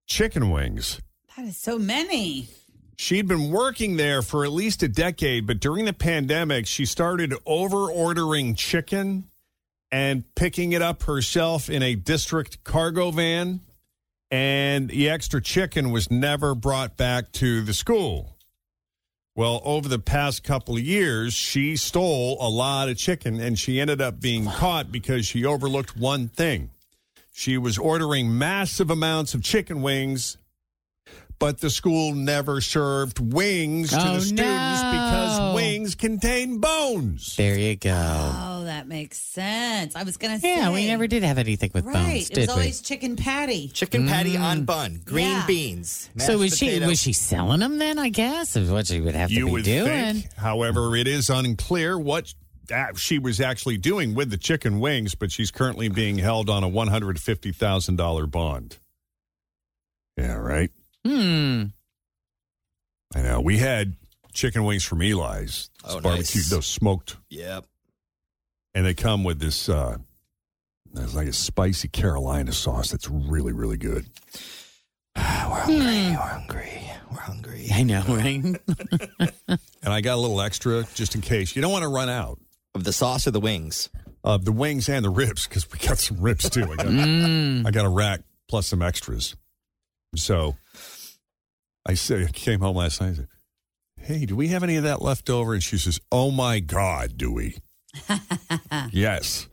chicken 0.07 0.51
wings. 0.51 1.01
That 1.37 1.47
is 1.47 1.57
so 1.57 1.79
many. 1.79 2.49
She'd 2.97 3.29
been 3.29 3.51
working 3.51 3.97
there 3.97 4.23
for 4.23 4.45
at 4.45 4.53
least 4.53 4.83
a 4.83 4.89
decade, 4.89 5.47
but 5.47 5.61
during 5.61 5.85
the 5.85 5.93
pandemic, 5.93 6.67
she 6.67 6.87
started 6.87 7.35
over 7.45 7.91
ordering 7.91 8.55
chicken 8.55 9.29
and 9.93 10.25
picking 10.35 10.73
it 10.73 10.81
up 10.81 11.03
herself 11.03 11.69
in 11.69 11.83
a 11.83 11.95
district 11.95 12.65
cargo 12.65 13.11
van. 13.11 13.61
And 14.31 14.89
the 14.89 15.09
extra 15.09 15.41
chicken 15.41 15.91
was 15.91 16.11
never 16.11 16.55
brought 16.55 16.97
back 16.97 17.33
to 17.33 17.63
the 17.63 17.75
school. 17.75 18.37
Well, 19.37 19.61
over 19.65 19.89
the 19.89 19.99
past 19.99 20.43
couple 20.43 20.77
of 20.77 20.83
years, 20.83 21.35
she 21.35 21.77
stole 21.77 22.39
a 22.41 22.49
lot 22.49 22.89
of 22.89 22.97
chicken 22.97 23.39
and 23.39 23.59
she 23.59 23.79
ended 23.81 24.01
up 24.01 24.19
being 24.19 24.47
caught 24.47 24.91
because 24.91 25.27
she 25.27 25.45
overlooked 25.45 25.97
one 25.97 26.29
thing. 26.29 26.71
She 27.33 27.59
was 27.59 27.77
ordering 27.77 28.39
massive 28.39 28.91
amounts 28.91 29.35
of 29.35 29.43
chicken 29.43 29.83
wings 29.83 30.39
but 31.39 31.61
the 31.61 31.69
school 31.71 32.15
never 32.15 32.61
served 32.61 33.19
wings 33.19 33.91
to 33.91 33.97
Oh, 34.01 34.15
the 34.15 34.21
students 34.21 34.83
no. 34.83 34.91
because 34.91 35.55
wings 35.55 35.95
contain 35.95 36.59
bones. 36.59 37.37
There 37.37 37.59
you 37.59 37.77
go. 37.77 37.91
Oh, 37.95 38.65
that 38.65 38.89
makes 38.89 39.19
sense. 39.19 39.95
I 39.95 40.03
was 40.03 40.17
gonna 40.17 40.39
say. 40.39 40.57
Yeah, 40.57 40.73
we 40.73 40.87
never 40.87 41.07
did 41.07 41.23
have 41.23 41.39
anything 41.39 41.71
with 41.75 41.85
Right. 41.85 41.95
bones, 41.95 42.31
it 42.31 42.35
did 42.35 42.41
was 42.43 42.49
we? 42.49 42.53
always 42.53 42.81
chicken 42.81 43.17
patty. 43.17 43.69
Chicken 43.69 44.09
patty 44.09 44.33
Mm. 44.35 44.41
on 44.43 44.65
bun, 44.65 45.01
green 45.05 45.29
Yeah. 45.29 45.45
beans. 45.47 46.09
so 46.17 46.27
mashed 46.33 46.39
was 46.41 46.57
she 46.59 46.79
was 46.81 47.01
she 47.01 47.13
selling 47.13 47.61
them 47.61 47.79
then? 47.79 47.99
I 47.99 48.09
guess 48.09 48.57
is 48.57 48.71
what 48.71 48.87
she 48.87 49.01
would 49.01 49.15
have 49.15 49.29
to 49.29 49.35
You 49.35 49.47
be 49.47 49.53
would 49.53 49.65
doing. 49.65 49.87
think. 50.23 50.33
However, 50.37 50.97
it 50.97 51.07
is 51.07 51.29
unclear 51.31 51.99
what 51.99 52.33
uh, 52.75 52.87
she 52.97 53.19
was 53.19 53.41
actually 53.41 53.77
doing 53.77 54.13
with 54.15 54.29
the 54.31 54.37
chicken 54.37 54.81
wings, 54.81 55.15
but 55.15 55.31
she's 55.31 55.53
currently 55.53 55.89
being 55.89 56.19
held 56.19 56.51
on 56.51 56.65
a 56.65 56.69
$150,000 56.69 58.27
bond. 58.27 58.79
Yeah, 60.17 60.33
right. 60.35 60.71
Hmm. 61.07 61.65
I 63.15 63.23
know. 63.23 63.41
We 63.41 63.59
had 63.59 63.95
chicken 64.33 64.65
wings 64.65 64.85
from 64.85 65.01
Eli's. 65.03 65.71
It's 65.85 65.95
Oh, 65.95 66.01
barbecue, 66.01 66.41
nice. 66.41 66.51
those 66.51 66.67
smoked. 66.67 67.17
Yep. 67.31 67.65
And 68.75 68.85
they 68.85 68.95
come 68.95 69.25
with 69.25 69.39
this, 69.39 69.69
uh, 69.69 69.99
there's 70.93 71.15
like 71.15 71.29
a 71.29 71.33
spicy 71.33 71.89
Carolina 71.89 72.53
sauce 72.53 72.91
that's 72.91 73.09
really, 73.09 73.53
really 73.53 73.77
good. 73.77 74.07
We're 75.17 75.23
hungry. 75.23 76.11
We're 76.11 76.17
hungry. 76.17 76.91
We're 77.11 77.21
hungry. 77.21 77.69
I 77.73 77.83
know, 77.85 78.03
right? 78.09 78.43
And 79.83 79.93
I 79.93 80.01
got 80.01 80.17
a 80.17 80.21
little 80.21 80.41
extra 80.41 80.85
just 80.95 81.15
in 81.15 81.21
case. 81.21 81.55
You 81.55 81.63
don't 81.63 81.71
want 81.71 81.85
to 81.85 81.89
run 81.89 82.09
out 82.09 82.41
Of 82.75 82.83
the 82.83 82.93
sauce 82.93 83.29
or 83.29 83.31
the 83.31 83.39
wings? 83.41 83.89
of 84.25 84.45
the 84.45 84.51
wings 84.51 84.89
and 84.89 85.05
the 85.05 85.09
ribs 85.11 85.47
because 85.47 85.71
we 85.71 85.79
got 85.79 85.99
some 85.99 86.21
ribs 86.21 86.51
too. 86.51 86.65
I 86.65 86.75
got, 86.75 86.87
Mm. 86.87 87.65
I 87.65 87.71
got 87.71 87.87
a 87.87 87.89
rack 87.89 88.23
plus 88.49 88.67
some 88.67 88.83
extras. 88.83 89.37
So 90.17 90.57
I 91.87 91.95
said, 91.95 92.27
I 92.27 92.33
came 92.33 92.61
home 92.61 92.77
last 92.77 93.01
night. 93.01 93.11
I 93.11 93.15
said, 93.15 93.29
"Hey, 93.97 94.27
do 94.27 94.35
we 94.35 94.49
have 94.49 94.63
any 94.63 94.77
of 94.77 94.83
that 94.83 95.01
left 95.01 95.31
over?" 95.31 95.55
And 95.55 95.63
she 95.63 95.79
says, 95.79 96.01
"Oh 96.11 96.31
my 96.31 96.59
God, 96.59 97.17
do 97.17 97.33
we?" 97.33 97.59
yes. 98.91 99.49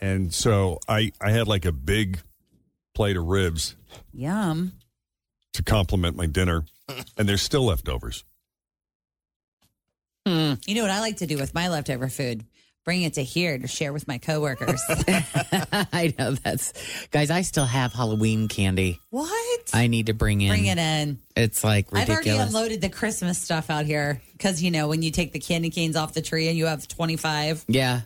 And 0.00 0.34
so 0.34 0.80
I 0.88 1.12
I 1.20 1.30
had 1.30 1.46
like 1.46 1.64
a 1.64 1.72
big 1.72 2.20
plate 2.94 3.16
of 3.16 3.26
ribs 3.26 3.76
Yum. 4.12 4.72
to 5.52 5.62
complement 5.62 6.16
my 6.16 6.26
dinner, 6.26 6.64
and 7.16 7.28
there's 7.28 7.42
still 7.42 7.66
leftovers. 7.66 8.24
Hmm. 10.26 10.54
You 10.66 10.74
know 10.74 10.82
what 10.82 10.90
I 10.90 11.00
like 11.00 11.18
to 11.18 11.26
do 11.26 11.38
with 11.38 11.54
my 11.54 11.68
leftover 11.68 12.08
food? 12.08 12.44
Bring 12.84 13.02
it 13.02 13.14
to 13.14 13.22
here 13.22 13.58
to 13.58 13.66
share 13.68 13.92
with 13.92 14.08
my 14.08 14.16
coworkers. 14.18 14.80
I 14.88 16.14
know 16.18 16.32
that's 16.32 16.72
guys. 17.10 17.30
I 17.30 17.42
still 17.42 17.66
have 17.66 17.92
Halloween 17.92 18.48
candy. 18.48 18.98
what? 19.10 19.30
I 19.74 19.86
need 19.86 20.06
to 20.06 20.14
bring 20.14 20.40
in. 20.40 20.48
Bring 20.48 20.66
it 20.66 20.78
in. 20.78 21.18
It's 21.36 21.62
like 21.62 21.92
ridiculous. 21.92 22.18
I've 22.18 22.26
already 22.26 22.40
unloaded 22.48 22.80
the 22.80 22.88
Christmas 22.88 23.38
stuff 23.38 23.68
out 23.70 23.84
here 23.84 24.22
because 24.32 24.62
you 24.62 24.70
know 24.70 24.88
when 24.88 25.02
you 25.02 25.10
take 25.10 25.32
the 25.32 25.38
candy 25.38 25.68
canes 25.70 25.94
off 25.94 26.14
the 26.14 26.22
tree 26.22 26.48
and 26.48 26.56
you 26.56 26.66
have 26.66 26.88
twenty 26.88 27.16
five. 27.16 27.64
yeah. 27.68 28.00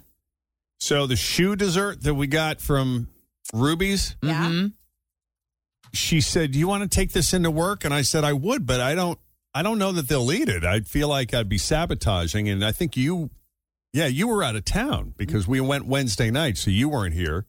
So 0.81 1.07
the 1.07 1.17
shoe 1.17 1.55
dessert 1.57 2.03
that 2.03 2.15
we 2.15 2.27
got 2.27 2.61
from 2.61 3.09
Ruby's, 3.55 4.17
Yeah. 4.23 4.49
Mhm. 4.51 4.73
she 5.93 6.21
said, 6.21 6.51
"Do 6.53 6.59
you 6.59 6.67
want 6.69 6.83
to 6.83 6.89
take 6.95 7.13
this 7.13 7.33
into 7.33 7.51
work?" 7.51 7.85
And 7.85 7.95
I 7.95 8.03
said, 8.03 8.25
"I 8.25 8.33
would, 8.33 8.67
but 8.67 8.81
I 8.81 8.95
don't. 8.95 9.19
I 9.55 9.63
don't 9.63 9.79
know 9.79 9.93
that 9.93 10.09
they'll 10.09 10.33
eat 10.33 10.49
it. 10.49 10.65
I 10.65 10.81
feel 10.81 11.09
like 11.09 11.33
I'd 11.33 11.49
be 11.49 11.59
sabotaging." 11.59 12.49
And 12.49 12.65
I 12.65 12.73
think 12.73 12.97
you, 12.97 13.31
yeah, 13.95 14.07
you 14.07 14.27
were 14.27 14.43
out 14.43 14.57
of 14.57 14.65
town 14.65 15.15
because 15.17 15.47
we 15.47 15.61
went 15.61 15.87
Wednesday 15.87 16.29
night, 16.29 16.59
so 16.59 16.69
you 16.69 16.89
weren't 16.89 17.15
here. 17.15 17.47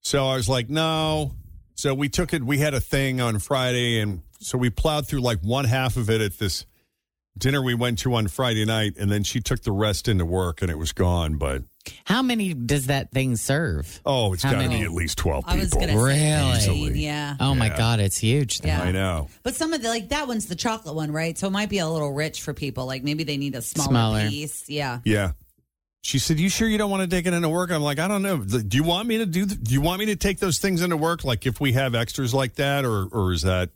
So 0.00 0.26
I 0.26 0.36
was 0.36 0.48
like, 0.48 0.70
"No." 0.70 1.32
So 1.74 1.92
we 1.92 2.08
took 2.08 2.32
it. 2.32 2.42
We 2.42 2.58
had 2.58 2.72
a 2.72 2.80
thing 2.80 3.20
on 3.20 3.38
Friday, 3.38 4.00
and 4.00 4.22
so 4.40 4.56
we 4.56 4.70
plowed 4.70 5.06
through 5.06 5.20
like 5.20 5.40
one 5.40 5.66
half 5.66 5.98
of 5.98 6.08
it 6.08 6.22
at 6.22 6.38
this 6.38 6.64
dinner 7.36 7.60
we 7.60 7.74
went 7.74 7.98
to 7.98 8.14
on 8.14 8.28
Friday 8.28 8.64
night, 8.64 8.94
and 8.98 9.12
then 9.12 9.22
she 9.22 9.38
took 9.38 9.62
the 9.62 9.72
rest 9.72 10.08
into 10.08 10.24
work, 10.24 10.62
and 10.62 10.70
it 10.70 10.78
was 10.78 10.92
gone. 10.92 11.36
But 11.36 11.64
How 12.04 12.22
many 12.22 12.54
does 12.54 12.86
that 12.86 13.10
thing 13.10 13.36
serve? 13.36 14.00
oh, 14.06 14.32
it's 14.32 14.42
How 14.42 14.52
got 14.52 14.62
to 14.62 14.68
many? 14.68 14.80
be 14.80 14.84
at 14.84 14.92
least 14.92 15.18
twelve 15.18 15.44
I 15.46 15.56
was 15.56 15.66
people. 15.66 15.80
gonna 15.80 15.92
say 15.92 15.98
Really? 15.98 16.60
fifteen, 16.60 16.96
yeah. 16.96 17.36
Oh 17.40 17.54
my 17.54 17.66
Yeah. 17.66 17.76
God, 17.76 18.00
it's 18.00 18.16
huge. 18.18 18.60
Yeah. 18.64 18.80
I 18.82 18.90
know. 18.92 19.28
But 19.42 19.54
some 19.54 19.72
of 19.72 19.82
the 19.82 19.88
like 19.88 20.08
that 20.10 20.26
one's 20.28 20.46
the 20.46 20.54
chocolate 20.56 20.94
one, 20.94 21.12
right? 21.12 21.36
So 21.36 21.46
it 21.48 21.50
might 21.50 21.68
be 21.68 21.78
a 21.78 21.88
little 21.88 22.12
rich 22.12 22.40
for 22.42 22.54
people. 22.54 22.86
Like 22.86 23.02
maybe 23.04 23.24
they 23.24 23.36
need 23.36 23.54
a 23.54 23.62
smaller, 23.62 23.88
Smaller. 23.90 24.28
piece. 24.28 24.68
Yeah. 24.68 25.00
Yeah. 25.04 25.32
She 26.02 26.18
said, 26.18 26.38
"You 26.38 26.50
sure 26.50 26.68
you 26.68 26.76
don't 26.78 26.90
want 26.90 27.02
to 27.02 27.16
take 27.16 27.26
it 27.26 27.32
into 27.32 27.48
work?" 27.48 27.70
I'm 27.70 27.80
like, 27.82 27.98
"I 27.98 28.08
don't 28.08 28.22
know. 28.22 28.36
Do 28.38 28.76
you 28.76 28.84
want 28.84 29.08
me 29.08 29.18
to 29.18 29.26
do? 29.26 29.46
Do 29.46 29.72
you 29.72 29.80
want 29.80 30.00
me 30.00 30.06
to 30.06 30.16
take 30.16 30.38
those 30.38 30.58
things 30.58 30.82
into 30.82 30.96
work? 30.98 31.24
Like 31.24 31.46
if 31.46 31.60
we 31.60 31.72
have 31.72 31.94
extras 31.94 32.34
like 32.34 32.56
that, 32.56 32.84
or 32.84 33.06
or 33.06 33.32
is 33.32 33.42
that 33.42 33.70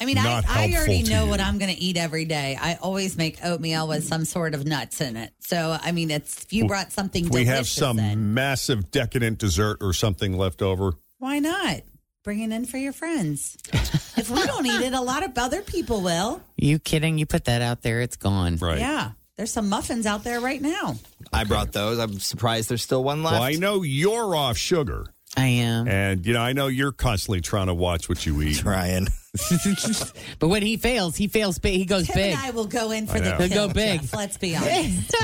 I 0.00 0.06
mean, 0.06 0.18
I, 0.18 0.24
Not 0.24 0.44
I 0.48 0.66
helpful 0.66 0.78
already 0.78 1.02
know 1.04 1.24
you. 1.24 1.30
what 1.30 1.40
I'm 1.40 1.58
going 1.58 1.72
to 1.72 1.80
eat 1.80 1.96
every 1.96 2.24
day. 2.24 2.58
I 2.60 2.74
always 2.82 3.16
make 3.16 3.38
oatmeal 3.44 3.86
with 3.86 4.04
some 4.04 4.24
sort 4.24 4.54
of 4.54 4.66
nuts 4.66 5.00
in 5.00 5.16
it. 5.16 5.32
So 5.40 5.76
I 5.80 5.92
mean, 5.92 6.10
it's 6.10 6.42
if 6.44 6.52
you 6.52 6.66
brought 6.66 6.92
something 6.92 7.26
if 7.26 7.30
we 7.30 7.44
have 7.44 7.68
some 7.68 7.98
in, 7.98 8.34
massive 8.34 8.90
decadent 8.90 9.38
dessert 9.38 9.78
or 9.80 9.92
something 9.92 10.36
left 10.36 10.62
over?" 10.62 10.92
why 11.18 11.38
not 11.38 11.80
bring 12.22 12.40
it 12.40 12.50
in 12.50 12.66
for 12.66 12.76
your 12.76 12.92
friends? 12.92 13.56
if 13.72 14.28
we 14.30 14.42
don't 14.44 14.66
eat 14.66 14.80
it, 14.82 14.92
a 14.92 15.00
lot 15.00 15.22
of 15.22 15.38
other 15.38 15.62
people 15.62 16.00
will. 16.02 16.42
You 16.56 16.78
kidding? 16.78 17.16
You 17.18 17.24
put 17.24 17.44
that 17.46 17.62
out 17.62 17.80
there, 17.82 18.00
it's 18.02 18.16
gone. 18.16 18.56
Right. 18.56 18.78
Yeah, 18.78 19.12
there's 19.36 19.50
some 19.52 19.68
muffins 19.70 20.06
out 20.06 20.24
there 20.24 20.40
right 20.40 20.60
now. 20.60 20.96
I 21.32 21.44
brought 21.44 21.72
those. 21.72 21.98
I'm 21.98 22.18
surprised 22.18 22.68
there's 22.68 22.82
still 22.82 23.02
one 23.04 23.22
left. 23.22 23.34
Well, 23.34 23.42
I 23.42 23.52
know 23.52 23.82
you're 23.82 24.34
off 24.36 24.58
sugar, 24.58 25.06
I 25.36 25.46
am. 25.46 25.86
and 25.88 26.26
you 26.26 26.32
know 26.34 26.40
I 26.42 26.52
know 26.52 26.66
you're 26.66 26.92
constantly 26.92 27.40
trying 27.40 27.68
to 27.68 27.74
watch 27.74 28.08
what 28.08 28.26
you 28.26 28.42
eat. 28.42 28.56
Trying. 28.58 29.06
But 30.38 30.48
when 30.48 30.62
he 30.62 30.76
fails, 30.76 31.16
he 31.16 31.26
fails 31.28 31.58
big. 31.58 31.74
He 31.76 31.84
goes 31.84 32.06
Tim 32.06 32.14
big. 32.16 32.34
and 32.34 32.40
I 32.42 32.50
will 32.50 32.66
go 32.66 32.90
in 32.92 33.06
for 33.06 33.16
I 33.16 33.20
the 33.20 33.30
know. 33.30 33.36
He'll 33.38 33.48
kill, 33.48 33.68
go 33.68 33.74
big. 33.74 34.00
Jeff, 34.02 34.14
let's 34.14 34.36
be 34.36 34.54
honest. 34.56 35.14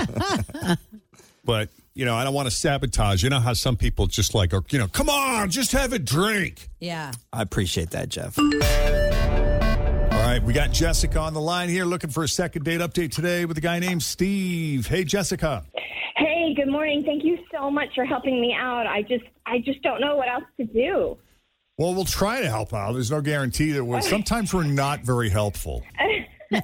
But 1.44 1.68
you 1.94 2.04
know 2.04 2.14
I 2.16 2.24
don't 2.24 2.34
want 2.34 2.46
to 2.48 2.54
sabotage. 2.54 3.22
You 3.22 3.30
know 3.30 3.40
how 3.40 3.52
some 3.54 3.76
people 3.76 4.06
just 4.06 4.34
like, 4.34 4.52
are, 4.54 4.62
you 4.70 4.78
know, 4.78 4.88
come 4.88 5.08
on, 5.08 5.50
just 5.50 5.72
have 5.72 5.92
a 5.92 5.98
drink. 5.98 6.68
yeah. 6.80 7.12
I 7.32 7.42
appreciate 7.42 7.90
that, 7.90 8.08
Jeff. 8.08 8.38
All 8.38 10.26
right, 10.26 10.42
we 10.42 10.52
got 10.52 10.70
Jessica 10.70 11.18
on 11.18 11.32
the 11.34 11.40
line 11.40 11.68
here, 11.68 11.84
looking 11.84 12.10
for 12.10 12.22
a 12.24 12.28
second 12.28 12.64
date 12.64 12.80
update 12.80 13.10
today 13.12 13.44
with 13.46 13.56
a 13.58 13.60
guy 13.60 13.78
named 13.78 14.02
Steve. 14.02 14.86
Hey, 14.86 15.02
Jessica. 15.02 15.64
Hey, 16.16 16.52
good 16.54 16.68
morning. 16.68 17.02
Thank 17.04 17.24
you 17.24 17.38
so 17.52 17.70
much 17.70 17.88
for 17.94 18.04
helping 18.04 18.40
me 18.40 18.54
out. 18.56 18.86
I 18.86 19.02
just 19.02 19.24
I 19.46 19.58
just 19.58 19.80
don't 19.82 20.00
know 20.00 20.16
what 20.16 20.28
else 20.28 20.44
to 20.58 20.64
do. 20.66 21.16
Well, 21.80 21.94
we'll 21.94 22.04
try 22.04 22.42
to 22.42 22.50
help 22.50 22.74
out. 22.74 22.92
There's 22.92 23.10
no 23.10 23.22
guarantee 23.22 23.72
that 23.72 23.82
we're. 23.82 24.02
Sometimes 24.02 24.52
we're 24.52 24.64
not 24.64 25.00
very 25.00 25.30
helpful. 25.30 25.82
well, 26.50 26.62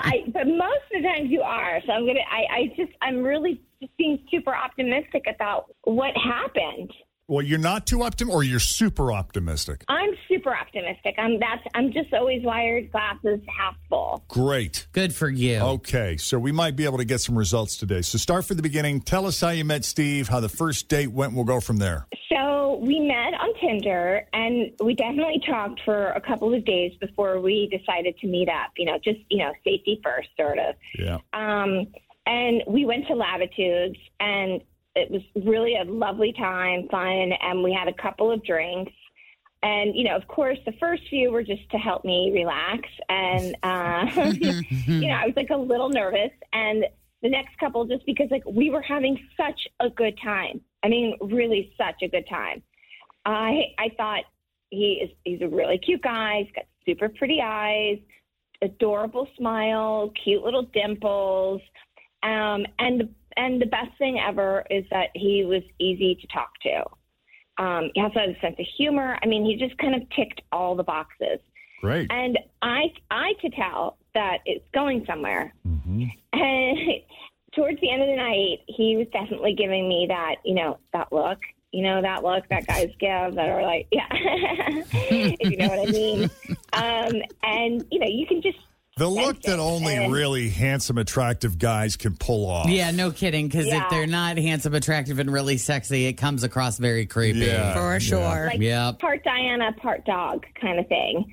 I 0.00 0.22
but 0.32 0.46
most 0.46 0.84
of 0.94 1.02
the 1.02 1.08
times 1.08 1.28
you 1.28 1.42
are. 1.42 1.80
So 1.84 1.90
I'm 1.92 2.06
gonna. 2.06 2.20
I, 2.30 2.58
I 2.58 2.66
just 2.76 2.92
I'm 3.02 3.24
really 3.24 3.60
just 3.82 3.96
being 3.96 4.20
super 4.30 4.54
optimistic 4.54 5.24
about 5.28 5.74
what 5.82 6.12
happened. 6.16 6.92
Well, 7.26 7.44
you're 7.44 7.58
not 7.58 7.88
too 7.88 8.04
optimistic, 8.04 8.32
or 8.32 8.44
you're 8.44 8.60
super 8.60 9.10
optimistic. 9.10 9.82
I'm 9.88 10.10
super 10.28 10.54
optimistic. 10.54 11.16
I'm 11.18 11.40
that's 11.40 11.62
I'm 11.74 11.90
just 11.92 12.14
always 12.14 12.44
wired 12.44 12.92
glasses 12.92 13.40
half 13.58 13.74
full. 13.88 14.22
Great. 14.28 14.86
Good 14.92 15.16
for 15.16 15.28
you. 15.28 15.58
Okay, 15.58 16.16
so 16.16 16.38
we 16.38 16.52
might 16.52 16.76
be 16.76 16.84
able 16.84 16.98
to 16.98 17.04
get 17.04 17.20
some 17.20 17.36
results 17.36 17.76
today. 17.76 18.02
So 18.02 18.18
start 18.18 18.44
from 18.44 18.56
the 18.58 18.62
beginning. 18.62 19.00
Tell 19.00 19.26
us 19.26 19.40
how 19.40 19.48
you 19.48 19.64
met 19.64 19.84
Steve, 19.84 20.28
how 20.28 20.38
the 20.38 20.48
first 20.48 20.88
date 20.88 21.10
went. 21.10 21.34
We'll 21.34 21.42
go 21.42 21.58
from 21.58 21.78
there. 21.78 22.06
So 22.28 22.36
we 22.80 23.00
met 23.00 23.34
on 23.34 23.54
Tinder, 23.60 24.26
and 24.32 24.72
we 24.82 24.94
definitely 24.94 25.40
talked 25.46 25.80
for 25.84 26.10
a 26.12 26.20
couple 26.20 26.54
of 26.54 26.64
days 26.64 26.92
before 27.00 27.40
we 27.40 27.68
decided 27.68 28.18
to 28.18 28.26
meet 28.26 28.48
up. 28.48 28.70
You 28.76 28.86
know, 28.86 28.98
just 29.02 29.20
you 29.30 29.38
know, 29.38 29.52
safety 29.64 30.00
first, 30.02 30.28
sort 30.36 30.58
of. 30.58 30.74
Yeah. 30.98 31.18
Um, 31.32 31.86
and 32.26 32.62
we 32.66 32.86
went 32.86 33.06
to 33.08 33.14
Latitudes, 33.14 33.98
and 34.20 34.62
it 34.96 35.10
was 35.10 35.22
really 35.44 35.76
a 35.76 35.84
lovely 35.84 36.32
time, 36.32 36.88
fun, 36.88 37.32
and 37.32 37.62
we 37.62 37.72
had 37.72 37.88
a 37.88 37.94
couple 37.94 38.30
of 38.30 38.44
drinks. 38.44 38.92
And 39.62 39.96
you 39.96 40.04
know, 40.04 40.16
of 40.16 40.26
course, 40.28 40.58
the 40.66 40.72
first 40.80 41.02
few 41.08 41.30
were 41.30 41.42
just 41.42 41.68
to 41.70 41.78
help 41.78 42.04
me 42.04 42.30
relax, 42.32 42.88
and 43.08 43.56
uh, 43.62 44.06
you 44.86 45.08
know, 45.08 45.14
I 45.14 45.26
was 45.26 45.34
like 45.36 45.50
a 45.50 45.56
little 45.56 45.88
nervous. 45.88 46.30
And 46.52 46.84
the 47.22 47.30
next 47.30 47.58
couple, 47.58 47.86
just 47.86 48.04
because 48.04 48.28
like 48.30 48.44
we 48.46 48.68
were 48.70 48.82
having 48.82 49.18
such 49.36 49.66
a 49.80 49.88
good 49.88 50.16
time. 50.22 50.60
I 50.84 50.88
mean, 50.88 51.16
really 51.20 51.72
such 51.78 52.02
a 52.02 52.08
good 52.08 52.28
time. 52.28 52.62
I 53.24 53.72
I 53.78 53.88
thought 53.96 54.24
he 54.70 55.00
is 55.02 55.10
he's 55.24 55.40
a 55.40 55.48
really 55.48 55.78
cute 55.78 56.02
guy. 56.02 56.42
He's 56.44 56.54
got 56.54 56.66
super 56.86 57.08
pretty 57.08 57.40
eyes, 57.42 57.98
adorable 58.62 59.26
smile, 59.36 60.12
cute 60.22 60.42
little 60.44 60.64
dimples. 60.74 61.60
Um, 62.22 62.66
and 62.78 63.00
the 63.00 63.08
and 63.36 63.60
the 63.60 63.66
best 63.66 63.96
thing 63.98 64.20
ever 64.20 64.64
is 64.70 64.84
that 64.90 65.08
he 65.14 65.44
was 65.44 65.62
easy 65.78 66.14
to 66.14 66.26
talk 66.28 66.50
to. 66.62 66.84
Um, 67.62 67.90
he 67.94 68.00
also 68.00 68.20
had 68.20 68.30
a 68.30 68.40
sense 68.40 68.56
of 68.58 68.66
humor. 68.76 69.18
I 69.22 69.26
mean, 69.26 69.44
he 69.44 69.56
just 69.56 69.76
kind 69.78 69.94
of 69.94 70.08
ticked 70.10 70.42
all 70.52 70.74
the 70.74 70.82
boxes. 70.82 71.40
Great. 71.80 72.10
And 72.10 72.38
I 72.62 72.92
I 73.10 73.32
could 73.40 73.52
tell 73.52 73.98
that 74.14 74.38
it's 74.46 74.64
going 74.72 75.04
somewhere. 75.06 75.52
Mm-hmm. 75.66 76.04
And 76.32 76.78
towards 77.54 77.80
the 77.80 77.90
end 77.90 78.02
of 78.02 78.08
the 78.08 78.16
night, 78.16 78.58
he 78.66 78.96
was 78.96 79.06
definitely 79.12 79.54
giving 79.54 79.88
me 79.88 80.06
that, 80.08 80.36
you 80.44 80.54
know, 80.54 80.78
that 80.92 81.12
look, 81.12 81.38
you 81.72 81.82
know, 81.82 82.00
that 82.02 82.22
look 82.22 82.48
that 82.50 82.66
guys 82.66 82.90
give 83.00 83.34
that 83.34 83.48
are 83.48 83.62
like, 83.62 83.86
yeah, 83.90 84.06
if 84.10 85.50
you 85.50 85.56
know 85.56 85.68
what 85.68 85.88
I 85.88 85.90
mean. 85.92 86.22
Um, 86.72 87.22
and 87.42 87.84
you 87.90 87.98
know, 87.98 88.06
you 88.08 88.26
can 88.26 88.42
just 88.42 88.58
The 88.96 89.08
look 89.08 89.40
that 89.42 89.58
only 89.58 89.94
And- 89.96 90.12
really 90.12 90.48
handsome, 90.50 90.98
attractive 90.98 91.58
guys 91.58 91.96
can 91.96 92.16
pull 92.16 92.48
off. 92.48 92.68
Yeah, 92.68 92.92
no 92.92 93.10
kidding. 93.10 93.48
Because 93.48 93.66
Yeah. 93.66 93.82
if 93.84 93.90
they're 93.90 94.06
not 94.06 94.36
handsome, 94.38 94.74
attractive, 94.74 95.18
and 95.18 95.32
really 95.32 95.56
sexy, 95.56 96.06
it 96.06 96.12
comes 96.14 96.44
across 96.44 96.78
very 96.78 97.06
creepy. 97.06 97.40
Yeah, 97.40 97.74
For 97.74 97.98
sure. 98.00 98.46
like 98.46 98.60
Yep. 98.60 99.00
part 99.00 99.24
Diana, 99.24 99.72
part 99.72 100.04
dog 100.04 100.46
kind 100.60 100.78
of 100.78 100.86
thing. 100.88 101.24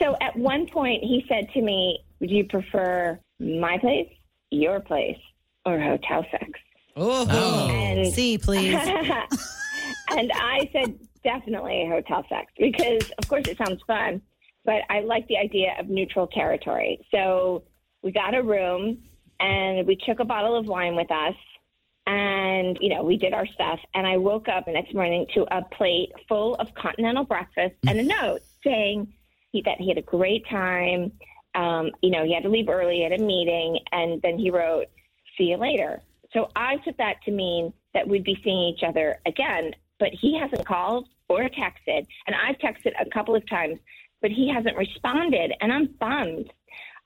So 0.00 0.16
at 0.20 0.36
one 0.36 0.66
point, 0.68 1.02
he 1.02 1.24
said 1.28 1.48
to 1.54 1.60
me, 1.62 1.98
"Would 2.20 2.30
you 2.30 2.44
prefer 2.44 3.18
my 3.40 3.76
place, 3.78 4.08
your 4.52 4.78
place, 4.78 5.18
or 5.64 5.78
hotel 5.80 6.24
sex?" 6.30 6.50
Oh. 6.96 7.68
And 7.70 8.12
See, 8.12 8.38
please. 8.38 8.74
and 10.10 10.32
I 10.34 10.68
said, 10.72 10.98
definitely 11.22 11.86
hotel 11.88 12.24
sex 12.28 12.52
because, 12.58 13.10
of 13.18 13.28
course, 13.28 13.46
it 13.46 13.56
sounds 13.58 13.80
fun, 13.86 14.22
but 14.64 14.82
I 14.88 15.00
like 15.00 15.26
the 15.28 15.36
idea 15.36 15.74
of 15.78 15.88
neutral 15.88 16.26
territory. 16.26 17.04
So 17.10 17.64
we 18.02 18.12
got 18.12 18.34
a 18.34 18.42
room 18.42 18.98
and 19.38 19.86
we 19.86 19.96
took 19.96 20.20
a 20.20 20.24
bottle 20.24 20.56
of 20.56 20.66
wine 20.66 20.96
with 20.96 21.10
us 21.10 21.34
and, 22.06 22.78
you 22.80 22.88
know, 22.94 23.02
we 23.02 23.16
did 23.16 23.32
our 23.32 23.46
stuff. 23.46 23.78
And 23.94 24.06
I 24.06 24.16
woke 24.16 24.48
up 24.48 24.66
the 24.66 24.72
next 24.72 24.94
morning 24.94 25.26
to 25.34 25.46
a 25.54 25.62
plate 25.62 26.10
full 26.28 26.54
of 26.56 26.74
continental 26.74 27.24
breakfast 27.24 27.76
and 27.86 28.00
a 28.00 28.02
note 28.02 28.40
saying 28.64 29.12
he, 29.52 29.62
that 29.62 29.78
he 29.78 29.88
had 29.88 29.98
a 29.98 30.02
great 30.02 30.46
time. 30.48 31.12
Um, 31.54 31.90
you 32.02 32.10
know, 32.10 32.24
he 32.24 32.34
had 32.34 32.44
to 32.44 32.48
leave 32.48 32.68
early, 32.68 33.04
at 33.04 33.12
a 33.12 33.22
meeting, 33.22 33.78
and 33.92 34.22
then 34.22 34.38
he 34.38 34.50
wrote, 34.50 34.86
see 35.40 35.50
you 35.50 35.56
later. 35.56 36.02
So 36.32 36.48
I 36.54 36.76
took 36.84 36.96
that 36.98 37.16
to 37.24 37.30
mean 37.30 37.72
that 37.94 38.06
we'd 38.06 38.24
be 38.24 38.38
seeing 38.44 38.74
each 38.74 38.82
other 38.86 39.18
again, 39.26 39.72
but 39.98 40.10
he 40.12 40.38
hasn't 40.38 40.66
called 40.66 41.08
or 41.28 41.48
texted. 41.48 42.06
And 42.26 42.36
I've 42.36 42.56
texted 42.58 42.92
a 43.00 43.08
couple 43.10 43.34
of 43.34 43.48
times 43.48 43.78
but 44.20 44.30
he 44.30 44.48
hasn't 44.52 44.76
responded, 44.76 45.52
and 45.60 45.72
I'm 45.72 45.86
bummed. 45.98 46.52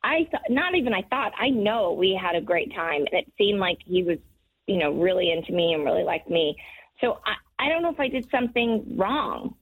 I 0.03 0.25
th- 0.25 0.43
not 0.51 0.75
even 0.75 0.93
I 0.93 1.03
thought 1.03 1.33
I 1.39 1.49
know 1.51 1.93
we 1.93 2.19
had 2.21 2.37
a 2.37 2.41
great 2.41 2.75
time, 2.75 3.07
and 3.11 3.15
it 3.21 3.33
seemed 3.39 3.59
like 3.59 3.79
he 3.85 4.03
was, 4.03 4.19
you 4.67 4.79
know, 4.79 4.93
really 4.93 5.31
into 5.31 5.53
me 5.53 5.73
and 5.73 5.85
really 5.85 6.05
liked 6.05 6.29
me. 6.29 6.57
So 7.01 7.21
I, 7.25 7.65
I 7.65 7.69
don't 7.69 7.83
know 7.83 7.91
if 7.91 8.01
I 8.01 8.09
did 8.09 8.29
something 8.31 8.97
wrong. 8.97 9.55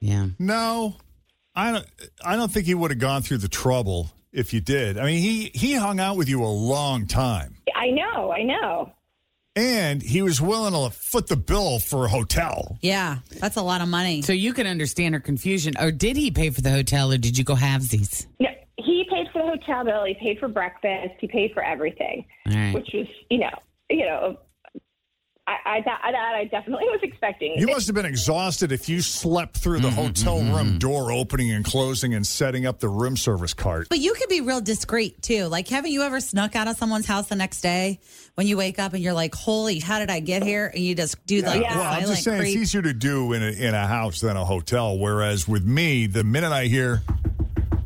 Yeah. 0.00 0.28
No, 0.38 0.96
I 1.54 1.72
don't. 1.72 1.86
I 2.24 2.36
don't 2.36 2.50
think 2.50 2.66
he 2.66 2.74
would 2.74 2.90
have 2.90 3.00
gone 3.00 3.22
through 3.22 3.38
the 3.38 3.48
trouble 3.48 4.10
if 4.32 4.52
you 4.52 4.60
did. 4.60 4.98
I 4.98 5.06
mean, 5.06 5.22
he 5.22 5.50
he 5.54 5.74
hung 5.74 6.00
out 6.00 6.16
with 6.16 6.28
you 6.28 6.44
a 6.44 6.46
long 6.46 7.06
time, 7.06 7.56
I 7.76 7.90
know, 7.90 8.32
I 8.32 8.42
know. 8.42 8.92
and 9.54 10.02
he 10.02 10.22
was 10.22 10.40
willing 10.40 10.72
to 10.72 10.94
foot 10.96 11.28
the 11.28 11.36
bill 11.36 11.78
for 11.78 12.06
a 12.06 12.08
hotel. 12.08 12.78
Yeah, 12.82 13.18
that's 13.40 13.56
a 13.56 13.62
lot 13.62 13.80
of 13.80 13.88
money. 13.88 14.22
So 14.22 14.32
you 14.32 14.52
can 14.52 14.66
understand 14.66 15.14
her 15.14 15.20
confusion. 15.20 15.74
Or 15.80 15.90
did 15.90 16.16
he 16.16 16.30
pay 16.30 16.50
for 16.50 16.60
the 16.60 16.70
hotel 16.70 17.12
or 17.12 17.18
did 17.18 17.38
you 17.38 17.44
go 17.44 17.54
halvesies? 17.54 18.26
No, 18.40 18.48
he 18.78 19.06
paid 19.10 19.26
for 19.32 19.42
the 19.42 19.48
hotel 19.48 19.84
bill. 19.84 20.04
He 20.04 20.14
paid 20.14 20.38
for 20.38 20.48
breakfast. 20.48 21.14
He 21.20 21.26
paid 21.28 21.52
for 21.54 21.62
everything, 21.62 22.24
All 22.48 22.54
right. 22.54 22.74
which 22.74 22.88
was, 22.92 23.06
you 23.30 23.38
know, 23.38 23.50
you 23.90 24.04
know, 24.04 24.38
I, 25.48 25.56
I, 25.64 25.80
that, 25.82 26.00
that 26.02 26.34
I 26.34 26.44
definitely 26.44 26.86
was 26.86 27.00
expecting. 27.04 27.54
You 27.56 27.68
must 27.68 27.86
have 27.86 27.94
been 27.94 28.04
exhausted 28.04 28.72
if 28.72 28.88
you 28.88 29.00
slept 29.00 29.56
through 29.56 29.78
the 29.78 29.88
mm-hmm, 29.88 29.96
hotel 29.96 30.38
mm-hmm. 30.38 30.54
room 30.54 30.78
door 30.78 31.12
opening 31.12 31.52
and 31.52 31.64
closing 31.64 32.14
and 32.14 32.26
setting 32.26 32.66
up 32.66 32.80
the 32.80 32.88
room 32.88 33.16
service 33.16 33.54
cart. 33.54 33.88
But 33.88 34.00
you 34.00 34.14
could 34.14 34.28
be 34.28 34.40
real 34.40 34.60
discreet 34.60 35.22
too. 35.22 35.44
Like, 35.44 35.68
haven't 35.68 35.92
you 35.92 36.02
ever 36.02 36.18
snuck 36.18 36.56
out 36.56 36.66
of 36.66 36.76
someone's 36.76 37.06
house 37.06 37.28
the 37.28 37.36
next 37.36 37.60
day 37.60 38.00
when 38.34 38.48
you 38.48 38.56
wake 38.56 38.80
up 38.80 38.92
and 38.92 39.02
you're 39.02 39.12
like, 39.12 39.36
"Holy, 39.36 39.78
how 39.78 40.00
did 40.00 40.10
I 40.10 40.18
get 40.18 40.42
here?" 40.42 40.66
And 40.66 40.82
you 40.82 40.96
just 40.96 41.24
do 41.26 41.42
like 41.42 41.62
well, 41.62 41.74
the 41.74 41.80
I'm 41.80 42.00
just 42.02 42.24
saying 42.24 42.40
creep. 42.40 42.56
it's 42.56 42.62
easier 42.62 42.82
to 42.82 42.92
do 42.92 43.32
in 43.32 43.42
a, 43.42 43.50
in 43.50 43.74
a 43.74 43.86
house 43.86 44.20
than 44.20 44.36
a 44.36 44.44
hotel. 44.44 44.98
Whereas 44.98 45.46
with 45.46 45.64
me, 45.64 46.06
the 46.06 46.24
minute 46.24 46.50
I 46.50 46.64
hear 46.64 47.02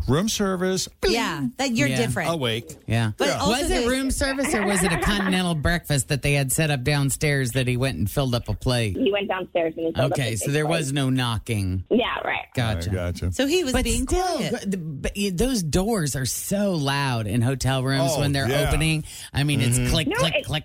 room 0.09 0.29
service, 0.29 0.89
yeah, 1.07 1.47
that 1.59 1.73
you're 1.73 1.89
Yeah. 1.89 1.97
different. 1.97 2.31
Awake. 2.31 2.77
Yeah. 2.87 3.13
But 3.17 3.31
also 3.39 3.51
was 3.63 3.71
it 3.71 3.85
the- 3.85 3.89
room 3.91 4.11
service 4.11 4.55
or 4.55 4.65
was 4.67 4.83
it 4.83 4.93
a 4.93 4.99
continental 5.03 5.55
breakfast 5.55 6.09
that 6.09 6.23
they 6.23 6.33
had 6.35 6.53
set 6.53 6.71
up 6.71 6.83
downstairs 6.83 7.53
that 7.53 7.67
he 7.67 7.77
went 7.77 7.99
and 7.99 8.11
filled 8.11 8.35
up 8.35 8.49
a 8.49 8.55
plate? 8.55 8.97
He 8.97 9.11
went 9.13 9.29
downstairs 9.29 9.75
and 9.77 9.87
he 9.87 9.93
filled 9.93 10.13
up 10.13 10.19
Okay, 10.19 10.33
a 10.35 10.37
so 10.37 10.47
big 10.47 10.55
there 10.55 10.67
plate. 10.67 10.79
was 10.79 10.93
no 10.93 11.11
knocking. 11.11 11.85
Yeah, 11.91 12.19
right. 12.25 12.47
Gotcha. 12.55 12.91
gotcha. 12.91 13.33
So 13.33 13.47
he 13.47 13.65
was 13.65 13.73
but 13.73 13.85
being 13.85 14.07
still, 14.07 14.23
quiet. 14.23 14.71
the- 14.71 14.77
but 14.79 15.17
you- 15.17 15.31
those 15.33 15.63
doors 15.63 16.17
are 16.17 16.27
so 16.27 16.73
loud 16.73 17.27
in 17.27 17.43
hotel 17.43 17.83
rooms 17.83 18.13
Oh, 18.15 18.21
when 18.21 18.33
they're 18.33 18.49
yeah. 18.49 18.69
opening. 18.69 19.05
I 19.33 19.45
mean, 19.45 19.61
it's 19.61 19.79
mm-hmm. 19.79 19.91
click, 19.91 20.09
No, 20.09 20.17
click, 20.17 20.35
it- 20.35 20.45
click. 20.45 20.65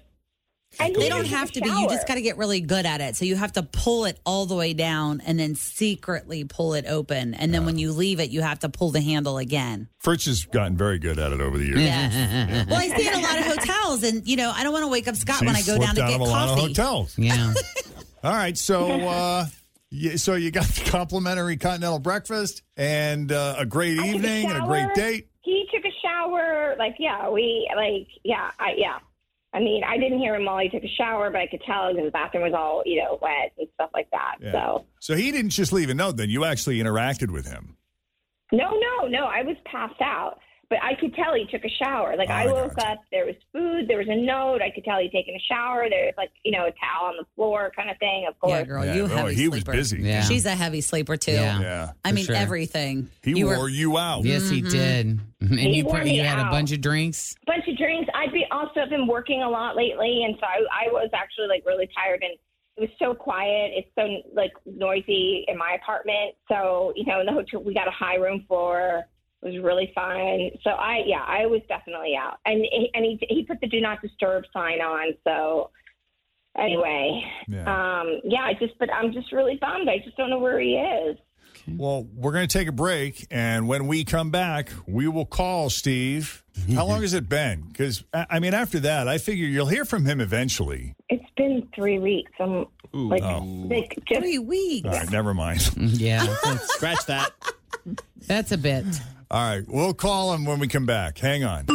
And 0.80 0.96
They 0.96 1.10
don't 1.10 1.26
have 1.26 1.50
a 1.50 1.54
to 1.54 1.62
be. 1.62 1.70
You 1.70 1.88
just 1.90 2.08
got 2.08 2.16
to 2.16 2.22
get 2.22 2.38
really 2.38 2.62
good 2.62 2.86
at 2.86 3.02
it. 3.02 3.16
So 3.16 3.26
you 3.26 3.36
have 3.36 3.54
to 3.54 3.64
pull 3.64 4.06
it 4.06 4.20
all 4.26 4.46
the 4.46 4.56
way 4.56 4.74
down 4.74 5.22
and 5.26 5.40
then 5.40 5.56
secretly 5.56 6.44
pull 6.44 6.74
it 6.74 6.86
open. 6.88 7.34
And 7.34 7.54
then 7.54 7.66
when 7.66 7.78
you 7.78 7.92
leave 7.92 8.20
it, 8.20 8.30
you 8.30 8.42
have 8.42 8.60
to 8.60 8.70
pull 8.70 8.92
the 8.92 9.02
handle 9.02 9.38
again. 9.38 9.88
Fritz 10.00 10.26
has 10.26 10.46
gotten 10.46 10.78
very 10.78 11.00
good 11.00 11.18
at 11.20 11.32
it 11.32 11.42
over 11.42 11.58
the 11.58 11.66
years. 11.66 11.80
Yes. 11.80 12.68
well, 12.70 12.80
I 12.80 12.88
stay 12.90 13.08
at 13.08 13.16
a 13.16 13.20
lot 13.20 13.40
of 13.40 13.46
hotels, 13.46 14.04
and 14.04 14.28
you 14.28 14.36
know, 14.38 14.52
I 14.54 14.64
don't 14.64 14.74
want 14.74 14.84
to 14.84 14.90
wake 14.90 15.08
up 15.08 15.16
Scott 15.16 15.42
when 15.42 15.56
I 15.56 15.62
go 15.62 15.78
down 15.78 15.96
to 15.96 16.04
out 16.04 16.10
get 16.10 16.16
of 16.16 16.22
a 16.22 16.24
lot 16.26 16.50
of 16.50 16.56
coffee. 16.58 16.68
hotels. 16.74 17.16
Yeah. 17.26 17.54
All 18.24 18.34
right, 18.34 18.58
so 18.58 18.86
uh, 18.88 19.46
yeah, 19.92 20.16
so 20.16 20.34
you 20.36 20.50
got 20.52 20.66
the 20.66 20.90
complimentary 20.90 21.58
continental 21.58 22.00
breakfast 22.00 22.64
and 22.76 23.32
uh, 23.32 23.56
a 23.60 23.66
great 23.66 24.00
I 24.00 24.04
took 24.04 24.06
a 24.06 24.16
evening 24.16 24.52
and 24.52 24.64
a 24.64 24.66
great 24.66 24.94
date. 24.96 25.30
He 25.44 25.66
took 25.74 25.86
a 25.86 25.94
shower. 26.02 26.76
Like, 26.80 26.96
yeah, 27.00 27.30
we 27.30 27.70
like, 27.76 28.08
yeah, 28.24 28.50
I, 28.60 28.74
yeah. 28.78 28.98
I 29.56 29.60
mean, 29.60 29.84
I 29.86 29.98
didn't 29.98 30.20
hear 30.20 30.36
him 30.36 30.44
while 30.44 30.60
he 30.60 30.68
took 30.68 30.84
a 30.84 30.94
shower, 30.98 31.32
but 31.32 31.40
I 31.40 31.48
could 31.48 31.62
tell 31.66 31.94
because 31.94 32.08
the 32.08 32.12
bathroom 32.12 32.44
was 32.44 32.54
all, 32.54 32.84
you 32.86 33.02
know, 33.02 33.18
wet 33.22 33.54
and 33.58 33.68
stuff 33.76 33.90
like 33.94 34.10
that. 34.12 34.36
Yeah. 34.42 34.52
So, 34.52 34.86
So 35.00 35.16
he 35.16 35.32
didn't 35.32 35.52
just 35.52 35.72
leave 35.72 35.90
a 35.90 35.94
note. 35.94 36.18
Then 36.18 36.30
you 36.30 36.44
actually 36.44 36.80
interacted 36.80 37.32
with 37.32 37.48
him. 37.48 37.78
no, 38.52 38.72
no, 38.78 39.08
no. 39.08 39.26
I 39.26 39.44
was 39.44 39.56
passed 39.66 40.02
out, 40.02 40.40
but 40.70 40.80
I 40.84 40.96
could 40.96 41.14
tell 41.16 41.34
he 41.36 41.46
took 41.52 41.64
a 41.66 41.70
shower. 41.70 42.16
Like, 42.18 42.30
Oh, 42.30 42.34
I 42.34 42.44
I 42.44 42.52
woke 42.52 42.78
up, 42.80 43.00
there 43.12 43.26
was 43.26 43.36
food, 43.54 43.88
there 43.88 43.98
was 43.98 44.08
a 44.10 44.16
note. 44.16 44.62
I 44.62 44.70
could 44.72 44.84
tell 44.84 45.00
he'd 45.00 45.12
taken 45.12 45.36
a 45.36 45.40
shower. 45.52 45.88
There 45.90 46.06
was 46.06 46.14
like, 46.18 46.32
you 46.44 46.52
know, 46.52 46.66
a 46.66 46.72
towel 46.72 47.08
on 47.10 47.14
the 47.20 47.26
floor, 47.36 47.72
kind 47.76 47.90
of 47.90 47.98
thing. 48.00 48.26
Of 48.28 48.40
course. 48.40 48.52
Yeah, 48.54 48.64
girl, 48.64 48.86
Yeah, 48.86 48.96
you 48.96 49.08
no, 49.08 49.16
heavy 49.16 49.36
he 49.36 49.48
was 49.50 49.64
busy. 49.64 50.02
Yeah. 50.02 50.24
She's 50.24 50.46
a 50.46 50.56
heavy 50.56 50.82
sleeper 50.82 51.18
too. 51.18 51.32
Yeah. 51.34 51.60
Yeah, 51.60 51.92
I 52.04 52.12
mean 52.12 52.26
sure. 52.26 52.36
everything. 52.36 53.10
he 53.24 53.32
You 53.38 53.48
were- 53.48 53.58
wore 53.58 53.70
you 53.70 53.98
out. 53.98 54.24
Yes, 54.26 54.50
he 54.50 54.62
mm-hmm. 54.62 54.70
did. 54.70 55.20
And 55.42 55.60
He 55.60 55.78
you 55.78 55.86
wore 55.86 55.96
put, 55.98 56.06
me 56.06 56.16
you 56.18 56.24
had 56.24 56.40
a 56.40 56.50
bunch 56.50 56.72
of 56.72 56.82
drinks. 56.82 57.36
bunch 57.46 57.68
of 57.68 57.78
drinks. 57.78 58.10
I'd 58.16 58.32
be 58.34 58.46
also 58.52 58.80
have 58.80 58.90
been 58.90 59.06
working 59.06 59.44
a 59.44 59.50
lot 59.50 59.76
lately, 59.76 60.24
and 60.26 60.36
so 60.40 60.46
I, 60.48 60.88
I 60.88 60.92
was 60.92 61.10
actually 61.14 61.48
like 61.48 61.64
really 61.68 61.88
tired, 61.96 62.24
and 62.24 62.32
it 62.78 62.82
was 62.82 62.90
so 62.98 63.14
quiet. 63.14 63.72
It's 63.76 63.88
so 63.94 64.08
like 64.34 64.52
noisy 64.66 65.46
in 65.48 65.58
my 65.58 65.78
apartment. 65.82 66.36
So 66.50 66.94
you 66.96 67.06
know, 67.06 67.20
in 67.20 67.26
the 67.26 67.32
hotel, 67.32 67.62
we 67.64 67.74
got 67.74 67.88
a 67.88 67.92
high 67.92 68.16
room 68.16 68.44
floor. 68.48 69.04
It 69.46 69.54
was 69.54 69.64
really 69.64 69.92
fun. 69.94 70.50
So 70.64 70.72
I, 70.72 71.04
yeah, 71.06 71.24
I 71.26 71.46
was 71.46 71.62
definitely 71.70 72.16
out, 72.20 72.40
and 72.46 72.62
he- 72.62 72.90
and 72.96 73.06
he 73.06 73.20
he 73.30 73.44
put 73.46 73.62
the 73.62 73.68
do 73.68 73.80
not 73.80 74.02
disturb 74.02 74.44
sign 74.52 74.82
on. 74.82 75.14
So 75.24 75.70
anyway, 76.58 77.22
Yeah. 77.48 78.00
um, 78.02 78.22
yeah, 78.24 78.42
I 78.44 78.54
just, 78.54 78.74
but 78.80 78.92
I'm 78.94 79.14
just 79.14 79.32
really 79.32 79.58
bummed. 79.62 79.90
I 79.90 80.00
just 80.00 80.18
don't 80.18 80.30
know 80.30 80.40
where 80.40 80.60
he 80.60 80.74
is. 80.76 81.18
Well, 81.68 82.08
we're 82.14 82.32
going 82.34 82.48
to 82.48 82.58
take 82.58 82.68
a 82.68 82.72
break, 82.74 83.26
and 83.32 83.68
when 83.68 83.88
we 83.88 84.04
come 84.04 84.30
back, 84.30 84.70
we 84.88 85.08
will 85.08 85.26
call 85.26 85.70
Steve. 85.70 86.44
How 86.74 86.86
long 86.86 87.02
has 87.02 87.14
it 87.14 87.28
been? 87.30 87.62
Because 87.68 88.04
I 88.14 88.26
I 88.32 88.40
mean, 88.40 88.54
after 88.54 88.80
that, 88.82 89.08
I 89.08 89.18
figure 89.18 89.48
you'll 89.48 89.68
hear 89.68 89.86
from 89.86 90.06
him 90.06 90.20
eventually. 90.22 90.96
It's 91.10 91.24
been 91.38 91.68
three 91.76 91.98
weeks. 92.00 92.32
I'm 92.40 92.66
like, 92.94 93.24
Oh. 93.24 93.40
like 93.70 93.98
just 94.08 94.22
Three 94.22 94.38
weeks. 94.40 94.88
All 94.88 94.94
right, 94.94 95.10
never 95.12 95.34
mind. 95.34 95.62
Yeah. 95.78 96.26
Scratch 96.64 97.06
that. 97.08 97.32
That's 98.28 98.52
a 98.52 98.58
bit. 98.58 98.86
All 99.36 99.42
right, 99.42 99.66
we'll 99.68 99.94
call 99.94 100.34
him 100.34 100.46
when 100.46 100.60
we 100.60 100.70
come 100.70 100.86
back. 100.86 101.18
Hang 101.18 101.44
on. 101.44 101.66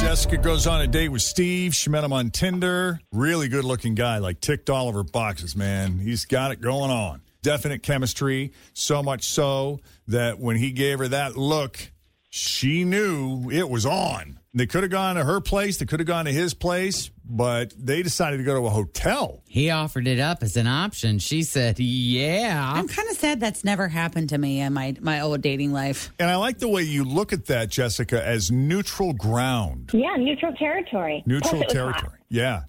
Jessica 0.00 0.36
goes 0.36 0.66
on 0.66 0.80
a 0.80 0.88
date 0.88 1.10
with 1.10 1.22
Steve. 1.22 1.76
She 1.76 1.90
met 1.90 2.02
him 2.02 2.12
on 2.12 2.30
Tinder. 2.30 2.98
Really 3.12 3.46
good 3.46 3.64
looking 3.64 3.94
guy, 3.94 4.18
like 4.18 4.40
ticked 4.40 4.68
all 4.68 4.88
of 4.88 4.96
her 4.96 5.04
boxes, 5.04 5.54
man. 5.54 6.00
He's 6.00 6.24
got 6.24 6.50
it 6.50 6.60
going 6.60 6.90
on. 6.90 7.22
Definite 7.40 7.84
chemistry, 7.84 8.52
so 8.72 9.00
much 9.00 9.26
so 9.26 9.78
that 10.08 10.40
when 10.40 10.56
he 10.56 10.72
gave 10.72 10.98
her 10.98 11.06
that 11.06 11.36
look, 11.36 11.92
she 12.30 12.82
knew 12.82 13.48
it 13.52 13.70
was 13.70 13.86
on. 13.86 14.40
They 14.56 14.66
could 14.66 14.82
have 14.84 14.90
gone 14.90 15.16
to 15.16 15.24
her 15.24 15.40
place, 15.42 15.76
they 15.76 15.84
could 15.84 16.00
have 16.00 16.06
gone 16.06 16.24
to 16.24 16.32
his 16.32 16.54
place, 16.54 17.10
but 17.28 17.74
they 17.78 18.02
decided 18.02 18.38
to 18.38 18.42
go 18.42 18.54
to 18.58 18.66
a 18.66 18.70
hotel. 18.70 19.42
He 19.46 19.68
offered 19.70 20.06
it 20.06 20.18
up 20.18 20.42
as 20.42 20.56
an 20.56 20.66
option. 20.66 21.18
She 21.18 21.42
said, 21.42 21.78
"Yeah." 21.78 22.72
I'm 22.74 22.88
kind 22.88 23.08
of 23.10 23.16
sad 23.18 23.38
that's 23.38 23.64
never 23.64 23.86
happened 23.88 24.30
to 24.30 24.38
me 24.38 24.60
in 24.62 24.72
my 24.72 24.94
my 25.00 25.20
old 25.20 25.42
dating 25.42 25.72
life. 25.72 26.10
And 26.18 26.30
I 26.30 26.36
like 26.36 26.58
the 26.58 26.68
way 26.68 26.82
you 26.82 27.04
look 27.04 27.34
at 27.34 27.46
that, 27.46 27.68
Jessica, 27.68 28.26
as 28.26 28.50
neutral 28.50 29.12
ground. 29.12 29.90
yeah, 29.92 30.16
neutral 30.16 30.54
territory. 30.54 31.22
neutral 31.26 31.50
Plus 31.60 31.62
hot. 31.64 31.70
territory. 31.70 32.18
Yeah. 32.30 32.62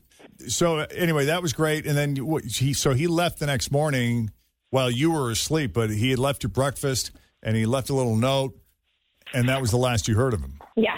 So 0.50 0.80
anyway, 0.80 1.26
that 1.28 1.42
was 1.42 1.54
great. 1.54 1.86
And 1.88 1.98
then 1.98 2.16
what- 2.18 2.44
he 2.44 2.74
so 2.74 2.94
he 2.94 3.08
left 3.08 3.40
the 3.40 3.46
next 3.48 3.72
morning 3.72 4.30
while 4.72 4.92
you 4.92 5.12
were 5.12 5.32
asleep, 5.32 5.72
but 5.74 5.90
he 5.90 6.10
had 6.10 6.20
left 6.20 6.44
your 6.44 6.50
breakfast 6.50 7.12
and 7.42 7.56
he 7.56 7.66
left 7.66 7.90
a 7.90 7.94
little 7.96 8.18
note, 8.18 8.60
and 9.34 9.48
that 9.48 9.62
was 9.62 9.72
the 9.72 9.78
last 9.78 10.08
you 10.10 10.16
heard 10.16 10.34
of 10.34 10.42
him. 10.42 10.60
Yes. 10.76 10.97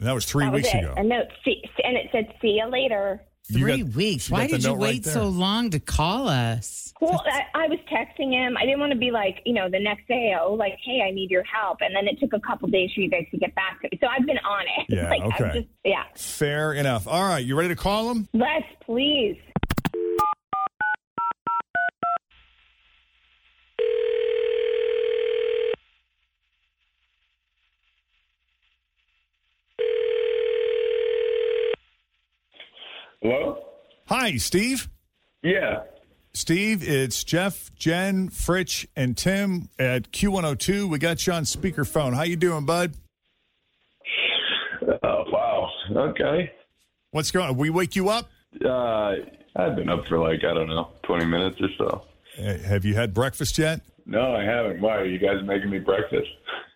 And 0.00 0.08
that 0.08 0.14
was 0.14 0.24
three 0.24 0.46
that 0.46 0.52
was 0.52 0.62
weeks 0.62 0.74
it. 0.74 0.78
ago. 0.78 0.94
A 0.96 1.02
note, 1.04 1.26
see, 1.44 1.62
and 1.84 1.96
it 1.96 2.08
said, 2.10 2.32
"See 2.40 2.58
you 2.58 2.66
later." 2.66 3.20
You 3.48 3.58
Three 3.60 3.82
got- 3.82 3.94
weeks. 3.94 4.30
Why 4.30 4.46
did 4.46 4.62
you 4.62 4.68
note 4.70 4.74
right 4.76 4.80
wait 4.94 5.04
so 5.04 5.28
long 5.28 5.70
to 5.70 5.80
call 5.80 6.28
us? 6.28 6.92
Well, 7.00 7.22
I, 7.26 7.64
I 7.64 7.66
was 7.66 7.78
texting 7.90 8.30
him. 8.30 8.56
I 8.56 8.64
didn't 8.64 8.78
want 8.78 8.92
to 8.92 8.98
be 8.98 9.10
like, 9.10 9.40
you 9.44 9.54
know, 9.54 9.68
the 9.70 9.80
next 9.80 10.06
day, 10.06 10.34
oh, 10.40 10.52
like, 10.52 10.76
hey, 10.84 11.02
I 11.06 11.10
need 11.10 11.30
your 11.30 11.42
help. 11.44 11.78
And 11.80 11.96
then 11.96 12.06
it 12.06 12.20
took 12.20 12.32
a 12.34 12.40
couple 12.46 12.68
days 12.68 12.90
for 12.94 13.00
you 13.00 13.10
guys 13.10 13.24
to 13.32 13.38
get 13.38 13.54
back 13.54 13.80
to 13.80 13.88
me. 13.90 13.98
So 14.00 14.06
I've 14.06 14.24
been 14.26 14.38
on 14.38 14.62
it. 14.78 14.86
Yeah, 14.94 15.08
like, 15.10 15.22
okay. 15.22 15.52
Just, 15.60 15.68
yeah. 15.84 16.04
Fair 16.14 16.74
enough. 16.74 17.08
All 17.08 17.22
right, 17.26 17.44
you 17.44 17.56
ready 17.56 17.70
to 17.70 17.76
call 17.76 18.10
him? 18.12 18.28
Let's 18.34 18.66
please. 18.84 19.36
Hello? 33.22 33.58
Hi, 34.06 34.36
Steve. 34.36 34.88
Yeah. 35.42 35.82
Steve, 36.32 36.82
it's 36.88 37.22
Jeff, 37.24 37.70
Jen, 37.74 38.30
Fritch, 38.30 38.86
and 38.96 39.16
Tim 39.16 39.68
at 39.78 40.10
Q102. 40.12 40.88
We 40.88 40.98
got 40.98 41.26
you 41.26 41.32
on 41.32 41.42
speakerphone. 41.44 42.14
How 42.14 42.22
you 42.22 42.36
doing, 42.36 42.64
bud? 42.64 42.94
Oh, 45.02 45.24
wow. 45.30 45.68
Okay. 45.94 46.50
What's 47.10 47.30
going 47.30 47.48
on? 47.50 47.56
We 47.56 47.68
wake 47.70 47.94
you 47.94 48.08
up? 48.08 48.30
Uh, 48.64 49.16
I've 49.56 49.76
been 49.76 49.88
up 49.90 50.06
for 50.08 50.18
like, 50.18 50.40
I 50.44 50.54
don't 50.54 50.68
know, 50.68 50.88
20 51.02 51.26
minutes 51.26 51.56
or 51.60 51.68
so. 51.76 52.04
Uh, 52.42 52.58
Have 52.68 52.84
you 52.84 52.94
had 52.94 53.12
breakfast 53.12 53.58
yet? 53.58 53.80
No, 54.06 54.34
I 54.34 54.44
haven't. 54.44 54.80
Why? 54.80 54.96
Are 54.96 55.04
you 55.04 55.18
guys 55.18 55.36
making 55.44 55.68
me 55.70 55.78
breakfast? 55.78 56.28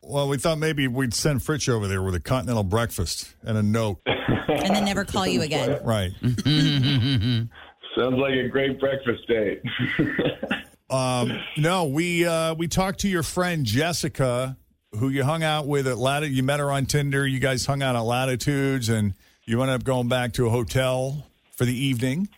Well, 0.07 0.29
we 0.29 0.37
thought 0.39 0.59
maybe 0.59 0.87
we'd 0.89 1.15
send 1.15 1.41
Fritch 1.41 1.69
over 1.69 1.89
there 1.89 2.03
with 2.03 2.15
a 2.15 2.21
continental 2.21 2.65
breakfast 2.65 3.35
and 3.43 3.57
a 3.59 3.63
note. 3.63 4.01
And 4.47 4.75
then 4.75 4.85
never 4.85 5.05
call 5.05 5.27
you 5.27 5.43
again. 5.43 5.81
Right. 5.83 6.13
Sounds 6.23 8.17
like 8.17 8.35
a 8.35 8.49
great 8.49 8.79
breakfast 8.81 9.27
date. 9.29 9.63
Um, 10.91 11.41
no, 11.57 11.87
we 11.87 12.25
uh, 12.27 12.55
we 12.55 12.69
talked 12.69 13.01
to 13.01 13.09
your 13.09 13.23
friend 13.23 13.65
Jessica, 13.65 14.57
who 14.93 15.09
you 15.09 15.25
hung 15.25 15.43
out 15.43 15.67
with 15.67 15.89
at 15.89 15.97
Latitude. 15.99 16.37
You 16.37 16.43
met 16.43 16.61
her 16.61 16.71
on 16.71 16.85
Tinder. 16.87 17.27
You 17.27 17.41
guys 17.41 17.65
hung 17.67 17.83
out 17.83 17.97
at 17.97 18.01
Latitudes, 18.01 18.91
and 18.91 19.15
you 19.45 19.61
ended 19.63 19.77
up 19.77 19.85
going 19.85 20.09
back 20.09 20.35
to 20.35 20.47
a 20.47 20.51
hotel 20.51 21.27
for 21.57 21.65
the 21.65 21.75
evening. 21.75 22.29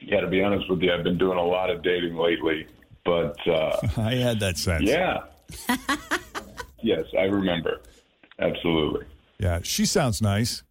Yeah, 0.00 0.20
to 0.20 0.28
be 0.28 0.42
honest 0.42 0.70
with 0.70 0.80
you, 0.80 0.92
I've 0.92 1.04
been 1.04 1.18
doing 1.18 1.38
a 1.38 1.44
lot 1.44 1.70
of 1.70 1.82
dating 1.82 2.16
lately, 2.16 2.66
but 3.04 3.36
uh, 3.46 3.76
I 3.98 4.14
had 4.14 4.38
that 4.40 4.56
sense. 4.56 4.84
yeah. 4.84 5.18
yes, 6.82 7.04
I 7.18 7.24
remember. 7.24 7.80
Absolutely. 8.38 9.06
Yeah, 9.38 9.60
she 9.62 9.86
sounds 9.86 10.22
nice. 10.22 10.62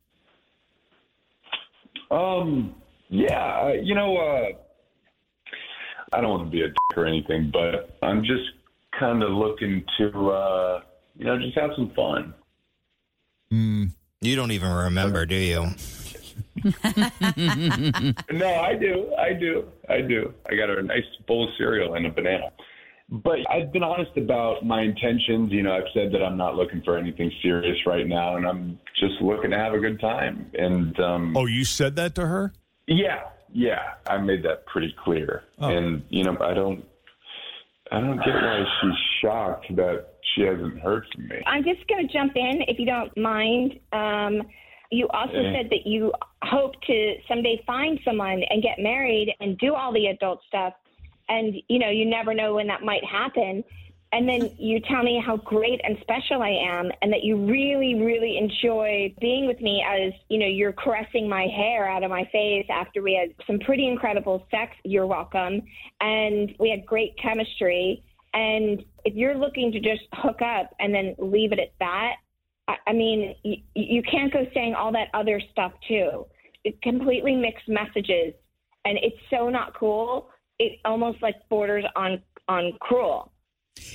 Um, 2.10 2.76
yeah, 3.10 3.62
uh, 3.62 3.74
you 3.82 3.96
know, 3.96 4.18
uh, 4.18 4.50
I 6.14 6.22
don't 6.22 6.30
want 6.30 6.46
to 6.46 6.52
be 6.52 6.62
a 6.62 6.68
dick 6.68 6.98
or 6.98 7.06
anything, 7.06 7.52
but 7.52 7.98
I'm 8.02 8.24
just 8.24 8.44
kind 9.00 9.24
of 9.24 9.32
looking 9.32 9.84
to, 9.98 10.30
uh, 10.30 10.82
you 11.18 11.26
know, 11.26 11.38
just 11.40 11.58
have 11.58 11.72
some 11.76 11.92
fun. 11.96 12.34
You 14.24 14.36
don't 14.36 14.52
even 14.52 14.72
remember, 14.72 15.26
do 15.26 15.36
you? 15.36 15.62
no, 18.32 18.54
I 18.54 18.76
do. 18.76 19.12
I 19.18 19.34
do. 19.34 19.68
I 19.90 20.02
do. 20.02 20.32
I 20.48 20.56
got 20.56 20.70
a 20.70 20.84
nice 20.84 21.04
bowl 21.28 21.46
of 21.46 21.50
cereal 21.58 21.96
and 21.96 22.06
a 22.06 22.12
banana. 22.12 22.52
But 23.12 23.40
I've 23.52 23.74
been 23.74 23.84
honest 23.84 24.12
about 24.16 24.66
my 24.66 24.82
intentions. 24.84 25.52
You 25.52 25.64
know, 25.64 25.74
I've 25.74 25.92
said 25.94 26.14
that 26.14 26.24
I'm 26.24 26.38
not 26.38 26.56
looking 26.56 26.82
for 26.84 26.98
anything 26.98 27.30
serious 27.42 27.78
right 27.86 28.08
now, 28.08 28.38
and 28.38 28.48
I'm 28.48 28.80
just 29.00 29.22
looking 29.22 29.52
to 29.52 29.58
have 29.58 29.74
a 29.74 29.80
good 29.80 30.00
time. 30.00 30.50
And 30.54 30.98
um, 31.00 31.36
Oh, 31.36 31.46
you 31.46 31.66
said 31.66 31.98
that 31.98 32.16
to 32.16 32.26
her? 32.26 32.54
yeah, 32.88 33.24
yeah, 33.54 33.96
I 34.08 34.18
made 34.18 34.44
that 34.44 34.66
pretty 34.66 34.96
clear. 35.04 35.44
Oh. 35.60 35.70
And 35.70 36.04
you 36.10 36.24
know, 36.24 36.38
I 36.40 36.54
don't, 36.54 36.86
I 37.92 38.00
don't 38.00 38.18
get 38.18 38.34
why 38.34 38.64
she's 38.82 38.98
shocked 39.22 39.76
that 39.76 40.06
she 40.34 40.44
hasn't 40.44 40.80
heard 40.80 41.04
from 41.14 41.28
me. 41.28 41.36
I'm 41.46 41.66
just 41.66 41.86
going 41.90 42.08
to 42.08 42.14
jump 42.14 42.32
in, 42.38 42.62
if 42.70 42.80
you 42.80 42.86
don't 42.86 43.16
mind. 43.18 43.74
Um, 43.92 44.48
you 44.90 45.08
also 45.10 45.34
Okay. 45.34 45.54
said 45.58 45.70
that 45.70 45.86
you 45.86 46.14
hope 46.44 46.74
to 46.88 47.14
someday 47.28 47.62
find 47.68 48.00
someone 48.06 48.42
and 48.50 48.64
get 48.64 48.80
married 48.80 49.34
and 49.42 49.58
do 49.58 49.74
all 49.74 49.92
the 49.94 50.08
adult 50.08 50.40
stuff. 50.48 50.74
And, 51.32 51.56
you 51.70 51.80
know, 51.80 51.90
you 51.90 52.06
never 52.06 52.34
know 52.34 52.56
when 52.56 52.68
that 52.68 52.84
might 52.84 53.06
happen. 53.06 53.64
And 54.14 54.28
then 54.28 54.52
you 54.60 54.82
tell 54.82 55.02
me 55.02 55.24
how 55.26 55.38
great 55.38 55.80
and 55.86 55.98
special 56.02 56.42
I 56.42 56.50
am 56.50 56.92
and 57.02 57.14
that 57.14 57.24
you 57.24 57.38
really, 57.38 57.96
really 57.96 58.38
enjoy 58.38 59.16
being 59.22 59.48
with 59.48 59.62
me 59.62 59.82
as, 59.88 60.12
you 60.28 60.38
know, 60.38 60.46
you're 60.46 60.74
caressing 60.74 61.30
my 61.30 61.48
hair 61.48 61.90
out 61.90 62.04
of 62.04 62.10
my 62.10 62.28
face 62.34 62.66
after 62.70 63.02
we 63.02 63.14
had 63.14 63.34
some 63.48 63.60
pretty 63.60 63.88
incredible 63.88 64.46
sex. 64.52 64.76
You're 64.84 65.08
welcome. 65.08 65.62
And 66.02 66.54
we 66.60 66.70
had 66.70 66.86
great 66.86 67.18
chemistry. 67.18 68.04
And 68.34 68.84
if 69.06 69.14
you're 69.16 69.38
looking 69.38 69.72
to 69.72 69.80
just 69.80 70.04
hook 70.14 70.42
up 70.42 70.76
and 70.80 70.94
then 70.94 71.16
leave 71.18 71.54
it 71.54 71.60
at 71.60 71.72
that, 71.80 72.16
I, 72.68 72.76
I 72.88 72.94
mean, 72.94 73.36
you, 73.44 73.58
you 73.76 74.04
can't 74.04 74.34
go 74.34 74.46
saying 74.54 74.76
all 74.76 74.92
that 74.92 75.08
other 75.14 75.42
stuff 75.52 75.72
too. 75.88 76.26
It 76.66 76.82
completely 76.82 77.36
mixed 77.36 77.70
messages, 77.70 78.34
and 78.86 78.98
it's 79.02 79.18
so 79.30 79.50
not 79.50 79.74
cool. 79.74 80.30
It 80.62 80.80
almost 80.86 81.24
like 81.24 81.36
borders 81.50 81.86
on 81.96 82.22
on 82.48 82.74
cruel. 82.80 83.32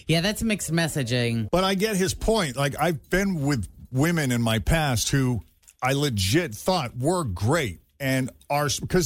Yeah, 0.08 0.20
that's 0.20 0.42
mixed 0.42 0.72
messaging. 0.72 1.48
But 1.52 1.62
I 1.62 1.74
get 1.74 1.94
his 1.94 2.12
point. 2.12 2.56
Like 2.56 2.74
I've 2.80 3.08
been 3.08 3.46
with 3.46 3.68
women 3.92 4.32
in 4.32 4.42
my 4.42 4.58
past 4.58 5.10
who 5.10 5.42
I 5.80 5.92
legit 5.92 6.56
thought 6.56 6.96
were 6.98 7.22
great 7.22 7.82
and 8.00 8.30
are 8.50 8.68
because 8.80 9.04